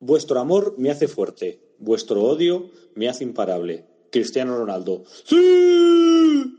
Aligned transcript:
Vuestro 0.00 0.40
amor 0.40 0.74
me 0.76 0.90
hace 0.90 1.08
fuerte, 1.08 1.74
vuestro 1.78 2.22
odio 2.22 2.70
me 2.94 3.08
hace 3.08 3.24
imparable. 3.24 3.86
Cristiano 4.10 4.56
Ronaldo. 4.56 5.04
¡Sí! 5.24 6.52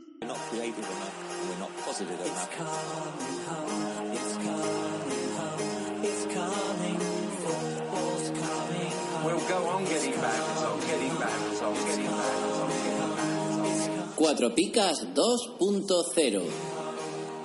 Cuatro 14.16 14.54
Picas 14.54 15.06
2.0 15.14 16.42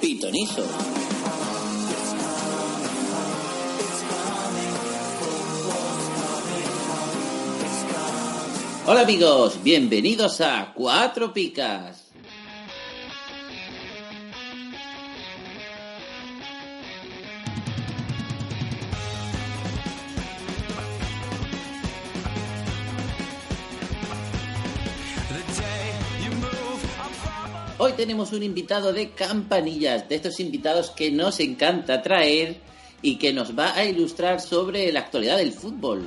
Pitoniso. 0.02 0.64
Hola 8.86 9.04
amigos, 9.04 9.64
bienvenidos 9.64 10.42
a 10.42 10.74
Cuatro 10.76 11.32
Picas. 11.34 12.12
Hoy 27.78 27.94
tenemos 27.94 28.34
un 28.34 28.44
invitado 28.44 28.92
de 28.92 29.12
campanillas, 29.12 30.10
de 30.10 30.16
estos 30.16 30.42
invitados 30.42 30.90
que 30.92 31.10
nos 31.10 31.40
encanta 31.40 32.02
traer 32.02 32.58
y 33.02 33.16
que 33.16 33.32
nos 33.32 33.58
va 33.58 33.74
a 33.76 33.86
ilustrar 33.86 34.42
sobre 34.42 34.92
la 34.92 35.00
actualidad 35.00 35.38
del 35.38 35.54
fútbol. 35.54 36.06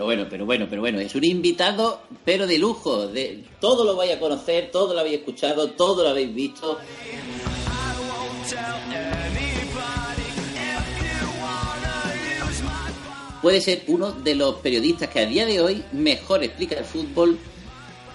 Pero 0.00 0.06
bueno, 0.06 0.26
pero 0.30 0.46
bueno, 0.46 0.66
pero 0.66 0.80
bueno, 0.80 0.98
es 0.98 1.14
un 1.14 1.24
invitado, 1.24 2.00
pero 2.24 2.46
de 2.46 2.56
lujo. 2.58 3.06
De, 3.06 3.44
todo 3.60 3.84
lo 3.84 3.96
vais 3.96 4.10
a 4.10 4.18
conocer, 4.18 4.70
todo 4.70 4.94
lo 4.94 5.00
habéis 5.00 5.18
escuchado, 5.18 5.72
todo 5.72 6.02
lo 6.02 6.08
habéis 6.08 6.34
visto. 6.34 6.78
Puede 13.42 13.60
ser 13.60 13.82
uno 13.88 14.12
de 14.12 14.34
los 14.36 14.54
periodistas 14.54 15.10
que 15.10 15.20
a 15.20 15.26
día 15.26 15.44
de 15.44 15.60
hoy 15.60 15.84
mejor 15.92 16.42
explica 16.44 16.78
el 16.78 16.86
fútbol 16.86 17.38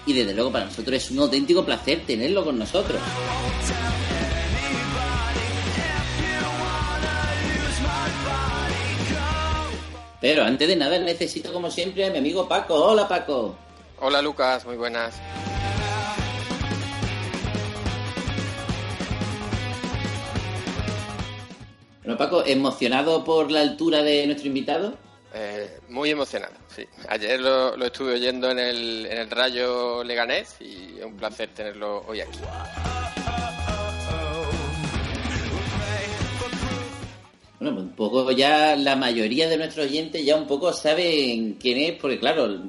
y 0.08 0.14
desde 0.14 0.34
luego 0.34 0.52
para 0.52 0.66
nosotros 0.66 0.96
es 0.96 1.12
un 1.12 1.20
auténtico 1.20 1.64
placer 1.64 2.02
tenerlo 2.08 2.44
con 2.44 2.58
nosotros. 2.58 3.00
Pero 10.26 10.44
antes 10.44 10.68
de 10.68 10.76
nada 10.76 10.98
necesito 10.98 11.54
como 11.54 11.70
siempre 11.70 12.04
a 12.04 12.10
mi 12.10 12.18
amigo 12.18 12.50
Paco. 12.50 12.74
Hola 12.74 13.08
Paco. 13.08 13.56
Hola 14.00 14.24
Lucas, 14.24 14.66
muy 14.66 14.76
buenas. 14.76 15.22
Bueno 22.04 22.18
Paco, 22.18 22.44
¿emocionado 22.44 23.24
por 23.24 23.52
la 23.52 23.62
altura 23.62 24.02
de 24.02 24.26
nuestro 24.26 24.48
invitado? 24.48 24.98
Eh, 25.36 25.80
muy 25.90 26.10
emocionado, 26.10 26.56
sí. 26.76 26.88
Ayer 27.08 27.40
lo, 27.40 27.78
lo 27.78 27.86
estuve 27.86 28.14
oyendo 28.14 28.50
en 28.50 28.58
el, 28.58 29.06
en 29.06 29.20
el 29.20 29.30
Rayo 29.30 30.04
Leganés 30.04 30.56
y 30.60 30.96
es 30.98 31.06
un 31.06 31.18
placer 31.18 31.50
tenerlo 31.54 32.04
hoy 32.08 32.22
aquí. 32.22 32.40
Bueno, 37.66 37.80
pues 37.80 37.90
un 37.90 37.96
poco 37.96 38.32
ya 38.32 38.76
la 38.76 38.96
mayoría 38.96 39.50
de 39.50 39.58
nuestros 39.58 39.88
oyentes 39.88 40.24
ya 40.24 40.36
un 40.36 40.46
poco 40.46 40.72
saben 40.72 41.54
quién 41.54 41.80
es, 41.80 41.94
porque 41.94 42.20
claro, 42.20 42.60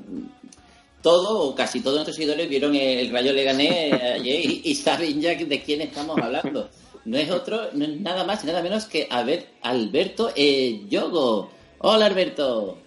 todo 1.02 1.40
o 1.40 1.54
casi 1.54 1.80
todos 1.80 1.96
nuestros 1.96 2.16
seguidores 2.16 2.48
vieron 2.48 2.74
el 2.74 3.10
Rayo 3.12 3.34
Leganés 3.34 3.92
ayer 4.14 4.40
y, 4.42 4.62
y 4.64 4.74
saben 4.74 5.20
ya 5.20 5.34
de 5.34 5.62
quién 5.62 5.82
estamos 5.82 6.16
hablando. 6.16 6.70
No 7.04 7.18
es 7.18 7.30
otro, 7.30 7.68
no 7.74 7.84
es 7.84 8.00
nada 8.00 8.24
más 8.24 8.42
y 8.42 8.46
nada 8.46 8.62
menos 8.62 8.86
que 8.86 9.06
a 9.10 9.22
ver, 9.22 9.48
Alberto 9.60 10.30
eh, 10.34 10.86
Yogo. 10.88 11.50
Hola 11.80 12.06
Alberto. 12.06 12.78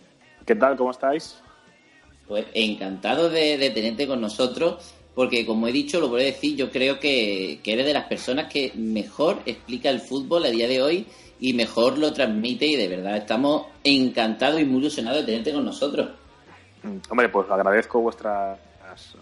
¿Qué 0.48 0.56
tal? 0.56 0.78
¿Cómo 0.78 0.90
estáis? 0.90 1.36
Pues 2.28 2.48
encantado 2.56 3.30
de, 3.30 3.60
de 3.60 3.70
tenerte 3.70 4.08
con 4.08 4.20
nosotros, 4.20 4.96
porque 5.14 5.46
como 5.46 5.68
he 5.68 5.72
dicho, 5.72 6.00
lo 6.00 6.10
voy 6.10 6.24
a 6.24 6.26
decir, 6.26 6.56
yo 6.56 6.72
creo 6.72 7.00
que, 7.00 7.60
que 7.62 7.74
eres 7.74 7.86
de 7.86 7.94
las 7.94 8.06
personas 8.06 8.52
que 8.52 8.72
mejor 8.74 9.44
explica 9.46 9.92
el 9.92 10.00
fútbol 10.00 10.46
a 10.46 10.50
día 10.50 10.68
de 10.68 10.82
hoy 10.82 11.06
y 11.40 11.54
mejor 11.54 11.98
lo 11.98 12.12
transmite 12.12 12.66
y 12.66 12.76
de 12.76 12.88
verdad 12.88 13.18
estamos 13.18 13.68
encantados 13.84 14.60
y 14.60 14.66
muy 14.66 14.80
ilusionados 14.80 15.22
de 15.22 15.26
tenerte 15.26 15.54
con 15.54 15.66
nosotros. 15.66 16.10
Hombre, 17.10 17.30
pues 17.30 17.50
agradezco 17.50 18.02
vuestras, 18.02 18.60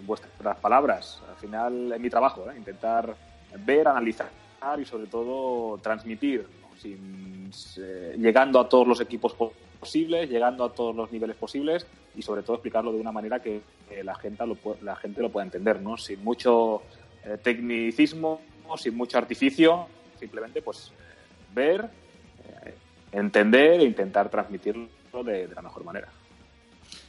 vuestras 0.02 0.58
palabras. 0.60 1.22
Al 1.30 1.36
final 1.36 1.92
es 1.94 2.00
mi 2.00 2.10
trabajo, 2.10 2.50
¿eh? 2.50 2.56
intentar 2.58 3.16
ver, 3.66 3.88
analizar 3.88 4.30
y 4.80 4.86
sobre 4.86 5.08
todo 5.08 5.78
transmitir, 5.78 6.46
¿no? 6.62 6.76
Sin, 6.78 7.50
eh, 7.78 8.16
llegando 8.18 8.60
a 8.60 8.68
todos 8.68 8.88
los 8.88 9.00
equipos 9.00 9.34
posibles, 9.80 10.30
llegando 10.30 10.66
a 10.66 10.74
todos 10.74 10.96
los 10.96 11.12
niveles 11.12 11.36
posibles 11.36 11.86
y 12.16 12.22
sobre 12.22 12.42
todo 12.42 12.56
explicarlo 12.56 12.92
de 12.92 13.00
una 13.00 13.12
manera 13.12 13.42
que, 13.42 13.62
que 13.88 14.04
la, 14.04 14.16
gente 14.16 14.46
lo, 14.46 14.58
la 14.82 14.96
gente 14.96 15.22
lo 15.22 15.32
pueda 15.32 15.46
entender, 15.46 15.82
¿no? 15.82 15.98
sin 15.98 16.24
mucho 16.24 16.82
eh, 17.24 17.38
tecnicismo, 17.42 18.42
sin 18.78 18.96
mucho 18.96 19.18
artificio, 19.18 19.88
simplemente 20.20 20.62
pues 20.62 20.92
eh, 20.92 21.54
ver, 21.54 21.82
eh, 21.84 21.90
entender 23.12 23.80
e 23.80 23.84
intentar 23.84 24.30
transmitirlo 24.30 24.88
de, 25.26 25.48
de 25.48 25.56
la 25.56 25.62
mejor 25.62 25.84
manera. 25.84 26.08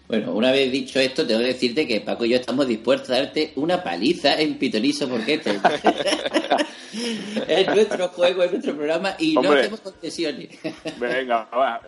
Bueno, 0.08 0.32
una 0.32 0.50
vez 0.52 0.72
dicho 0.72 0.98
esto, 0.98 1.26
tengo 1.26 1.40
que 1.40 1.48
decirte 1.48 1.86
que 1.86 2.00
Paco 2.00 2.24
y 2.24 2.30
yo 2.30 2.36
estamos 2.36 2.66
dispuestos 2.66 3.10
a 3.10 3.16
darte 3.18 3.52
una 3.56 3.82
paliza 3.82 4.40
en 4.40 4.58
Pitoniso 4.58 5.06
porque 5.06 5.34
este 5.34 5.50
es 7.46 7.66
nuestro 7.68 8.08
juego, 8.08 8.42
es 8.42 8.50
nuestro 8.52 8.74
programa 8.74 9.14
y 9.18 9.34
no 9.34 9.42
hacemos 9.60 9.80
concesiones. 9.80 10.48
Venga, 10.98 11.44
va. 11.54 11.80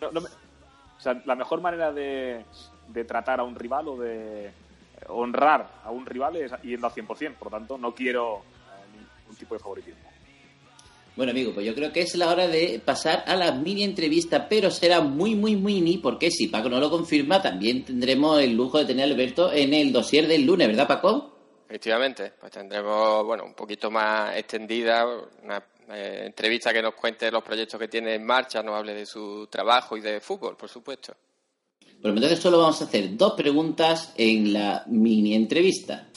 No- 0.00 0.10
no 0.12 0.20
me- 0.20 0.28
o 0.28 1.00
sea, 1.00 1.20
la 1.26 1.34
mejor 1.34 1.60
manera 1.60 1.92
de, 1.92 2.44
de 2.88 3.04
tratar 3.04 3.40
a 3.40 3.42
un 3.42 3.54
rival 3.54 3.88
o 3.88 3.96
de 3.98 4.50
honrar 5.08 5.68
a 5.84 5.90
un 5.90 6.06
rival 6.06 6.36
es 6.36 6.52
yendo 6.62 6.86
al 6.86 6.92
100%. 6.92 7.34
Por 7.34 7.50
lo 7.52 7.58
tanto, 7.58 7.76
no 7.78 7.94
quiero 7.94 8.38
eh, 8.38 8.96
ningún 9.22 9.36
tipo 9.36 9.54
de 9.54 9.60
favoritismo. 9.60 10.05
Bueno, 11.16 11.32
amigo, 11.32 11.52
pues 11.54 11.64
yo 11.64 11.74
creo 11.74 11.90
que 11.94 12.02
es 12.02 12.14
la 12.14 12.30
hora 12.30 12.46
de 12.46 12.78
pasar 12.84 13.24
a 13.26 13.36
la 13.36 13.50
mini 13.52 13.82
entrevista, 13.84 14.46
pero 14.50 14.70
será 14.70 15.00
muy, 15.00 15.34
muy 15.34 15.56
mini, 15.56 15.96
porque 15.96 16.30
si 16.30 16.48
Paco 16.48 16.68
no 16.68 16.78
lo 16.78 16.90
confirma, 16.90 17.40
también 17.40 17.86
tendremos 17.86 18.38
el 18.42 18.52
lujo 18.52 18.76
de 18.78 18.84
tener 18.84 19.08
a 19.08 19.12
Alberto 19.12 19.50
en 19.50 19.72
el 19.72 19.92
dossier 19.92 20.28
del 20.28 20.44
lunes, 20.44 20.68
¿verdad, 20.68 20.86
Paco? 20.86 21.34
Efectivamente, 21.66 22.34
pues 22.38 22.52
tendremos 22.52 23.24
bueno 23.24 23.44
un 23.44 23.54
poquito 23.54 23.90
más 23.90 24.36
extendida 24.36 25.06
una 25.42 25.64
eh, 25.88 26.24
entrevista 26.26 26.70
que 26.70 26.82
nos 26.82 26.94
cuente 26.94 27.30
los 27.30 27.42
proyectos 27.42 27.80
que 27.80 27.88
tiene 27.88 28.14
en 28.14 28.24
marcha, 28.24 28.62
nos 28.62 28.74
hable 28.74 28.92
de 28.92 29.06
su 29.06 29.46
trabajo 29.50 29.96
y 29.96 30.02
de 30.02 30.20
fútbol, 30.20 30.54
por 30.54 30.68
supuesto. 30.68 31.14
Bueno, 32.02 32.18
entonces 32.18 32.38
solo 32.38 32.58
vamos 32.58 32.82
a 32.82 32.84
hacer 32.84 33.16
dos 33.16 33.32
preguntas 33.32 34.12
en 34.18 34.52
la 34.52 34.84
mini 34.86 35.34
entrevista. 35.34 36.08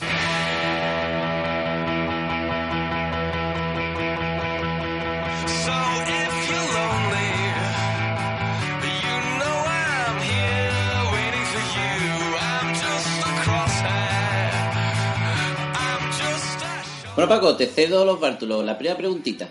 Bueno, 17.19 17.36
Paco, 17.36 17.57
te 17.57 17.66
cedo 17.66 18.06
los 18.06 18.18
bártulos. 18.18 18.63
La 18.63 18.77
primera 18.77 18.98
preguntita. 18.98 19.50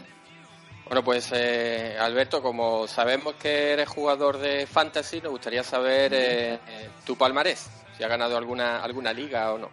Bueno, 0.87 1.05
pues 1.05 1.31
eh, 1.35 1.99
Alberto, 2.00 2.41
como 2.41 2.87
sabemos 2.87 3.35
que 3.35 3.75
eres 3.75 3.87
jugador 3.87 4.38
de 4.38 4.67
fantasy, 4.67 5.20
nos 5.20 5.32
gustaría 5.32 5.62
saber 5.62 6.15
eh, 6.15 6.55
eh, 6.55 6.88
tu 7.05 7.15
palmarés, 7.15 7.70
si 7.94 8.03
ha 8.03 8.09
ganado 8.09 8.38
alguna 8.38 8.82
alguna 8.82 9.12
liga 9.12 9.53
o 9.53 9.59
no. 9.59 9.69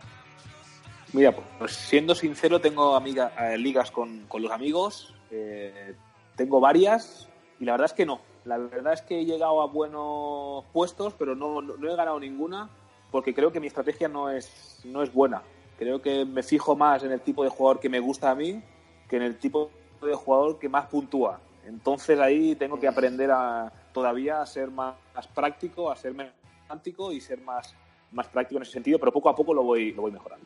Mira, 1.13 1.33
pues 1.57 1.71
siendo 1.71 2.13
sincero, 2.15 2.59
tengo 2.59 2.97
amiga, 2.97 3.31
eh, 3.39 3.57
ligas 3.57 3.91
con, 3.91 4.25
con 4.27 4.41
los 4.41 4.51
amigos, 4.51 5.15
eh, 5.31 5.95
tengo 6.35 6.59
varias 6.59 7.29
y 7.61 7.63
la 7.63 7.71
verdad 7.71 7.85
es 7.85 7.93
que 7.93 8.05
no. 8.05 8.19
La 8.43 8.57
verdad 8.57 8.91
es 8.91 9.03
que 9.03 9.21
he 9.21 9.23
llegado 9.23 9.61
a 9.61 9.67
buenos 9.67 10.65
puestos, 10.73 11.13
pero 11.17 11.33
no, 11.33 11.61
no, 11.61 11.77
no 11.77 11.89
he 11.89 11.95
ganado 11.95 12.19
ninguna 12.19 12.69
porque 13.09 13.33
creo 13.33 13.53
que 13.53 13.61
mi 13.61 13.67
estrategia 13.67 14.09
no 14.09 14.29
es, 14.29 14.81
no 14.83 15.01
es 15.01 15.13
buena. 15.13 15.43
Creo 15.77 16.01
que 16.01 16.25
me 16.25 16.43
fijo 16.43 16.75
más 16.75 17.03
en 17.03 17.11
el 17.11 17.21
tipo 17.21 17.43
de 17.43 17.49
jugador 17.49 17.79
que 17.79 17.89
me 17.89 17.99
gusta 17.99 18.31
a 18.31 18.35
mí 18.35 18.61
que 19.09 19.17
en 19.17 19.23
el 19.23 19.37
tipo 19.37 19.69
de 20.01 20.13
jugador 20.13 20.57
que 20.59 20.69
más 20.69 20.87
puntúa. 20.87 21.39
Entonces 21.65 22.19
ahí 22.19 22.55
tengo 22.55 22.79
que 22.79 22.87
aprender 22.87 23.31
a 23.31 23.71
todavía 23.93 24.41
a 24.41 24.45
ser 24.45 24.69
más, 24.71 24.95
práctico, 25.33 25.91
a 25.91 25.95
ser 25.95 26.13
menos 26.13 26.33
romántico 26.63 27.11
y 27.11 27.21
ser 27.21 27.41
más 27.41 27.73
más 28.11 28.27
práctico 28.27 28.57
en 28.57 28.63
ese 28.63 28.71
sentido, 28.71 28.97
pero 28.97 29.11
poco 29.11 29.29
a 29.29 29.35
poco 29.35 29.53
lo 29.53 29.63
voy, 29.63 29.91
lo 29.91 30.03
voy 30.03 30.11
mejorando. 30.11 30.45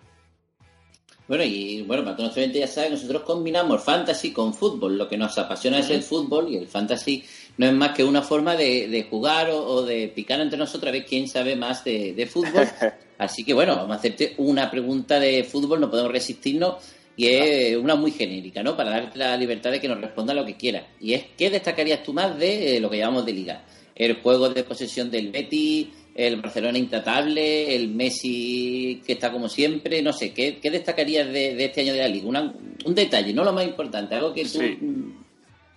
Bueno, 1.28 1.44
y 1.44 1.84
bueno, 1.84 2.04
para 2.04 2.16
todos 2.16 2.36
oyentes 2.36 2.60
ya 2.60 2.68
saben, 2.68 2.94
nosotros 2.94 3.22
combinamos 3.22 3.84
fantasy 3.84 4.34
con 4.34 4.52
fútbol. 4.52 4.98
Lo 4.98 5.08
que 5.08 5.16
nos 5.16 5.38
apasiona 5.38 5.78
es 5.78 5.92
el 5.92 6.02
fútbol 6.02 6.50
y 6.50 6.58
el 6.58 6.68
fantasy 6.68 7.24
no 7.60 7.66
es 7.68 7.74
más 7.74 7.96
que 7.96 8.04
una 8.04 8.22
forma 8.24 8.56
de, 8.56 8.88
de 8.88 9.04
jugar 9.04 9.50
o, 9.52 9.64
o 9.64 9.86
de 9.86 10.08
picar 10.08 10.40
entre 10.40 10.58
nosotros 10.58 10.90
a 10.90 10.94
ver 10.94 11.06
quién 11.06 11.28
sabe 11.28 11.56
más 11.56 11.84
de, 11.84 12.14
de 12.14 12.26
fútbol. 12.26 12.68
Así 13.20 13.44
que 13.44 13.54
bueno, 13.54 13.76
vamos 13.76 13.92
a 13.92 14.00
hacerte 14.00 14.34
una 14.38 14.72
pregunta 14.72 15.20
de 15.20 15.44
fútbol, 15.44 15.82
no 15.82 15.90
podemos 15.92 16.12
resistirnos 16.12 16.76
y 17.18 17.28
es 17.28 17.76
una 17.76 17.96
muy 17.96 18.12
genérica, 18.12 18.64
¿no? 18.64 18.78
Para 18.78 18.92
darte 18.92 19.20
la 19.20 19.36
libertad 19.36 19.72
de 19.72 19.82
que 19.82 19.90
nos 19.90 20.00
responda 20.00 20.34
lo 20.34 20.46
que 20.46 20.56
quieras. 20.56 20.86
Y 21.02 21.14
es, 21.14 21.26
¿qué 21.38 21.50
destacarías 21.50 22.02
tú 22.02 22.14
más 22.14 22.40
de 22.40 22.78
eh, 22.78 22.80
lo 22.80 22.90
que 22.90 22.98
llamamos 22.98 23.26
de 23.26 23.34
liga? 23.34 23.66
El 23.94 24.14
juego 24.22 24.48
de 24.50 24.64
posesión 24.64 25.12
del 25.12 25.30
Betis, 25.30 25.88
el 26.16 26.38
Barcelona 26.42 26.78
intratable, 26.78 27.76
el 27.76 27.90
Messi 27.90 29.02
que 29.06 29.14
está 29.14 29.32
como 29.32 29.50
siempre, 29.50 30.02
no 30.02 30.14
sé, 30.14 30.32
¿qué, 30.32 30.60
qué 30.62 30.72
destacarías 30.72 31.28
de, 31.28 31.56
de 31.56 31.66
este 31.66 31.82
año 31.82 31.92
de 31.94 32.00
la 32.00 32.08
liga? 32.08 32.28
Una- 32.28 32.54
un 32.86 32.96
detalle, 32.96 33.34
no 33.34 33.44
lo 33.44 33.52
más 33.52 33.66
importante, 33.66 34.16
algo 34.16 34.34
que 34.34 34.44
tú 34.44 34.60
Sí. 34.62 34.78
mm, 34.80 35.12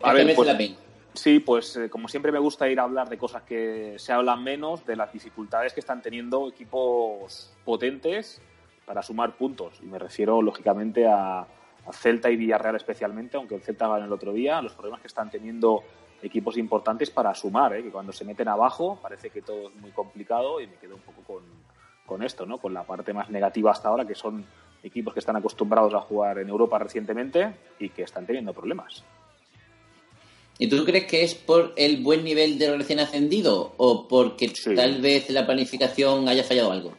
A 0.03 0.13
ver, 0.13 0.23
merece 0.25 0.37
pues- 0.37 0.47
la 0.47 0.57
pena. 0.59 0.75
Sí, 1.15 1.41
pues 1.41 1.77
eh, 1.77 1.91
como 1.91 2.09
siempre 2.09 2.33
me 2.33 2.39
gusta 2.39 2.69
ir 2.69 2.81
a 2.81 2.85
hablar 2.85 3.09
de 3.09 3.19
cosas 3.19 3.43
que 3.43 3.97
se 3.99 4.13
hablan 4.13 4.43
menos, 4.43 4.87
de 4.87 4.97
las 4.97 5.13
dificultades 5.13 5.75
que 5.75 5.81
están 5.81 6.01
teniendo 6.01 6.49
equipos 6.49 7.53
potentes 7.65 8.41
para 8.87 9.03
sumar 9.03 9.37
puntos. 9.37 9.79
Y 9.83 9.87
me 9.87 9.99
refiero, 9.99 10.41
lógicamente, 10.41 11.07
a, 11.07 11.47
Celta 11.93 12.31
y 12.31 12.37
Villarreal 12.37 12.77
especialmente, 12.77 13.37
aunque 13.37 13.57
el 13.57 13.61
Celta 13.61 13.89
ganó 13.89 14.05
el 14.05 14.13
otro 14.13 14.33
día, 14.33 14.63
los 14.63 14.73
problemas 14.73 15.01
que 15.01 15.09
están 15.09 15.31
teniendo 15.31 15.83
equipos 16.23 16.57
importantes 16.57 17.11
para 17.11 17.35
sumar, 17.35 17.75
¿eh? 17.75 17.83
que 17.83 17.91
cuando 17.91 18.13
se 18.13 18.25
meten 18.25 18.47
abajo 18.47 19.01
parece 19.03 19.31
que 19.31 19.43
todo 19.43 19.69
es 19.69 19.75
muy 19.75 19.91
complicado 19.91 20.61
y 20.61 20.69
me 20.69 20.77
quedo 20.77 20.95
un 20.95 21.01
poco 21.01 21.23
con, 21.23 21.43
con 22.07 22.23
esto, 22.23 22.47
¿no? 22.47 22.59
con 22.59 22.73
la 22.73 22.85
parte 22.85 23.13
más 23.13 23.31
negativa 23.31 23.73
hasta 23.73 23.89
ahora, 23.89 24.07
que 24.07 24.15
son 24.15 24.45
equipos 24.85 25.13
que 25.13 25.19
están 25.19 25.35
acostumbrados 25.35 25.93
a 25.95 26.01
jugar 26.01 26.39
en 26.39 26.49
Europa 26.49 26.79
recientemente 26.79 27.53
y 27.81 27.89
que 27.89 28.05
están 28.05 28.27
teniendo 28.27 28.53
problemas. 28.53 29.03
¿Y 30.59 30.69
tú 30.69 30.85
crees 30.85 31.05
que 31.07 31.25
es 31.25 31.35
por 31.35 31.73
el 31.77 32.03
buen 32.03 32.25
nivel 32.25 32.59
de 32.59 32.77
recién 32.77 33.01
ascendido 33.01 33.75
o 33.79 34.07
porque 34.07 34.49
Sí. 34.49 34.75
tal 34.75 35.01
vez 35.01 35.29
la 35.31 35.45
planificación 35.47 36.29
haya 36.29 36.45
fallado 36.45 36.73
algo? 36.73 36.93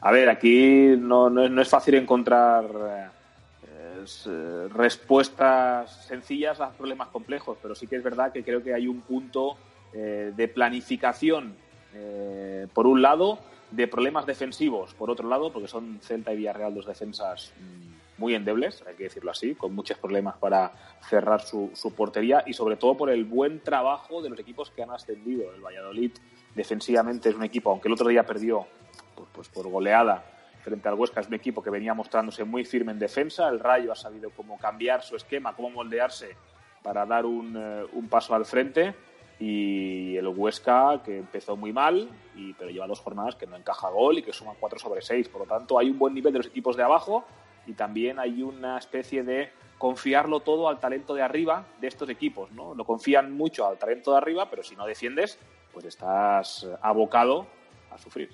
A 0.00 0.10
ver, 0.12 0.28
aquí 0.28 0.94
no, 0.98 1.28
no 1.30 1.44
es, 1.44 1.50
no 1.50 1.60
es 1.62 1.68
fácil 1.68 1.94
encontrar 1.94 2.64
eh, 2.64 4.04
eh, 4.26 4.68
respuestas 4.72 6.06
sencillas 6.06 6.60
a 6.60 6.70
problemas 6.70 7.08
complejos, 7.08 7.58
pero 7.62 7.74
sí 7.74 7.86
que 7.86 7.96
es 7.96 8.02
verdad 8.02 8.32
que 8.32 8.42
creo 8.44 8.62
que 8.62 8.74
hay 8.74 8.86
un 8.86 9.00
punto 9.00 9.56
eh, 9.92 10.32
de 10.36 10.48
planificación, 10.48 11.54
eh, 11.94 12.66
por 12.74 12.86
un 12.86 13.00
lado, 13.02 13.38
de 13.70 13.88
problemas 13.88 14.26
defensivos, 14.26 14.92
por 14.94 15.10
otro 15.10 15.28
lado, 15.28 15.52
porque 15.52 15.68
son 15.68 15.98
Celta 16.02 16.32
y 16.32 16.36
Villarreal 16.36 16.74
dos 16.74 16.86
defensas 16.86 17.52
mm, 17.58 17.93
muy 18.18 18.34
endebles, 18.34 18.82
hay 18.86 18.94
que 18.94 19.04
decirlo 19.04 19.30
así, 19.30 19.54
con 19.54 19.74
muchos 19.74 19.98
problemas 19.98 20.36
para 20.36 20.72
cerrar 21.08 21.40
su, 21.40 21.70
su 21.74 21.94
portería 21.94 22.42
y 22.46 22.52
sobre 22.52 22.76
todo 22.76 22.96
por 22.96 23.10
el 23.10 23.24
buen 23.24 23.60
trabajo 23.60 24.22
de 24.22 24.30
los 24.30 24.38
equipos 24.38 24.70
que 24.70 24.82
han 24.82 24.90
ascendido. 24.90 25.52
El 25.52 25.60
Valladolid 25.60 26.12
defensivamente 26.54 27.28
es 27.28 27.34
un 27.34 27.44
equipo, 27.44 27.70
aunque 27.70 27.88
el 27.88 27.94
otro 27.94 28.08
día 28.08 28.24
perdió 28.24 28.66
pues, 29.14 29.28
pues 29.32 29.48
por 29.48 29.68
goleada 29.68 30.24
frente 30.64 30.88
al 30.88 30.94
Huesca, 30.94 31.20
es 31.20 31.28
un 31.28 31.34
equipo 31.34 31.62
que 31.62 31.68
venía 31.68 31.92
mostrándose 31.92 32.42
muy 32.44 32.64
firme 32.64 32.92
en 32.92 32.98
defensa. 32.98 33.48
El 33.48 33.60
Rayo 33.60 33.92
ha 33.92 33.96
sabido 33.96 34.30
cómo 34.30 34.58
cambiar 34.58 35.02
su 35.02 35.14
esquema, 35.14 35.54
cómo 35.54 35.68
moldearse 35.70 36.36
para 36.82 37.04
dar 37.04 37.26
un, 37.26 37.54
eh, 37.56 37.84
un 37.92 38.08
paso 38.08 38.34
al 38.34 38.46
frente. 38.46 38.94
Y 39.38 40.16
el 40.16 40.26
Huesca, 40.28 41.02
que 41.04 41.18
empezó 41.18 41.56
muy 41.56 41.72
mal, 41.72 42.08
y, 42.34 42.54
pero 42.54 42.70
lleva 42.70 42.86
dos 42.86 43.00
jornadas 43.00 43.36
que 43.36 43.46
no 43.46 43.56
encaja 43.56 43.90
gol 43.90 44.18
y 44.18 44.22
que 44.22 44.32
suma 44.32 44.54
4 44.58 44.78
sobre 44.78 45.02
6. 45.02 45.28
Por 45.28 45.42
lo 45.42 45.46
tanto, 45.46 45.78
hay 45.78 45.90
un 45.90 45.98
buen 45.98 46.14
nivel 46.14 46.32
de 46.32 46.38
los 46.38 46.46
equipos 46.46 46.76
de 46.76 46.82
abajo 46.82 47.26
y 47.66 47.72
también 47.72 48.18
hay 48.18 48.42
una 48.42 48.78
especie 48.78 49.22
de 49.22 49.50
confiarlo 49.78 50.40
todo 50.40 50.68
al 50.68 50.80
talento 50.80 51.14
de 51.14 51.22
arriba 51.22 51.66
de 51.80 51.88
estos 51.88 52.08
equipos. 52.08 52.50
¿no? 52.52 52.74
Lo 52.74 52.84
confían 52.84 53.32
mucho 53.32 53.66
al 53.66 53.78
talento 53.78 54.12
de 54.12 54.18
arriba, 54.18 54.48
pero 54.48 54.62
si 54.62 54.76
no 54.76 54.86
defiendes, 54.86 55.38
pues 55.72 55.84
estás 55.84 56.66
abocado 56.80 57.46
a 57.90 57.98
sufrir. 57.98 58.30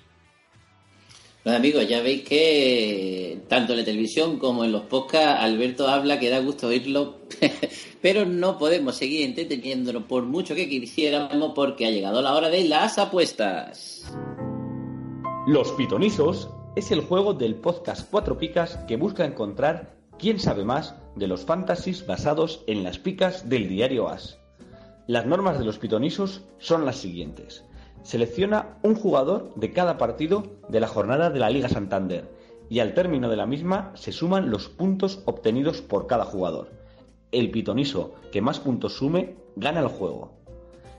Bueno, 1.43 1.57
amigos, 1.57 1.87
ya 1.87 2.01
veis 2.03 2.23
que 2.23 3.41
tanto 3.47 3.73
en 3.73 3.79
la 3.79 3.85
televisión 3.85 4.37
como 4.37 4.63
en 4.63 4.71
los 4.71 4.83
podcasts 4.83 5.41
Alberto 5.41 5.87
habla 5.87 6.19
que 6.19 6.29
da 6.29 6.39
gusto 6.39 6.67
oírlo, 6.67 7.21
pero 8.01 8.25
no 8.25 8.59
podemos 8.59 8.95
seguir 8.95 9.25
entreteniéndonos 9.25 10.03
por 10.03 10.23
mucho 10.23 10.53
que 10.53 10.69
quisiéramos 10.69 11.53
porque 11.55 11.87
ha 11.87 11.89
llegado 11.89 12.21
la 12.21 12.35
hora 12.35 12.49
de 12.49 12.65
las 12.65 12.99
apuestas. 12.99 14.05
Los 15.47 15.71
Pitonisos 15.71 16.47
es 16.75 16.89
el 16.91 17.01
juego 17.01 17.33
del 17.33 17.55
podcast 17.55 18.09
Cuatro 18.09 18.37
Picas 18.37 18.77
que 18.87 18.95
busca 18.95 19.25
encontrar 19.25 19.97
quién 20.17 20.39
sabe 20.39 20.63
más 20.63 20.95
de 21.17 21.27
los 21.27 21.43
fantasies 21.43 22.07
basados 22.07 22.63
en 22.65 22.83
las 22.83 22.97
picas 22.97 23.49
del 23.49 23.67
diario 23.67 24.07
As. 24.07 24.39
Las 25.05 25.25
normas 25.25 25.59
de 25.59 25.65
los 25.65 25.79
Pitonisos 25.79 26.45
son 26.59 26.85
las 26.85 26.95
siguientes. 26.95 27.65
Selecciona 28.03 28.77
un 28.83 28.95
jugador 28.95 29.53
de 29.55 29.73
cada 29.73 29.97
partido 29.97 30.43
de 30.69 30.79
la 30.79 30.87
jornada 30.87 31.29
de 31.29 31.39
la 31.39 31.49
Liga 31.49 31.67
Santander 31.67 32.31
y 32.69 32.79
al 32.79 32.93
término 32.93 33.29
de 33.29 33.35
la 33.35 33.45
misma 33.45 33.91
se 33.95 34.13
suman 34.13 34.49
los 34.49 34.69
puntos 34.69 35.23
obtenidos 35.25 35.81
por 35.81 36.07
cada 36.07 36.23
jugador. 36.23 36.71
El 37.33 37.51
pitoniso 37.51 38.13
que 38.31 38.41
más 38.41 38.61
puntos 38.61 38.93
sume 38.93 39.35
gana 39.57 39.81
el 39.81 39.87
juego. 39.87 40.31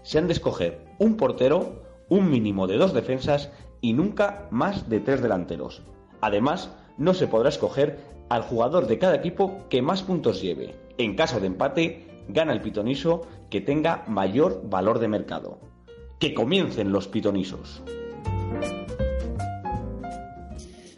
Se 0.02 0.18
han 0.18 0.26
de 0.26 0.34
escoger 0.34 0.84
un 0.98 1.16
portero, 1.16 1.82
un 2.10 2.28
mínimo 2.28 2.66
de 2.66 2.76
dos 2.76 2.92
defensas 2.92 3.50
y 3.82 3.92
nunca 3.92 4.48
más 4.50 4.88
de 4.88 5.00
tres 5.00 5.20
delanteros. 5.20 5.82
Además, 6.22 6.70
no 6.96 7.12
se 7.12 7.26
podrá 7.26 7.50
escoger 7.50 7.98
al 8.30 8.42
jugador 8.42 8.86
de 8.86 8.98
cada 8.98 9.16
equipo 9.16 9.66
que 9.68 9.82
más 9.82 10.02
puntos 10.02 10.40
lleve. 10.40 10.74
En 10.96 11.16
caso 11.16 11.40
de 11.40 11.48
empate, 11.48 12.24
gana 12.28 12.54
el 12.54 12.62
pitoniso 12.62 13.26
que 13.50 13.60
tenga 13.60 14.04
mayor 14.06 14.62
valor 14.70 15.00
de 15.00 15.08
mercado. 15.08 15.58
Que 16.18 16.32
comiencen 16.32 16.92
los 16.92 17.08
pitonisos. 17.08 17.82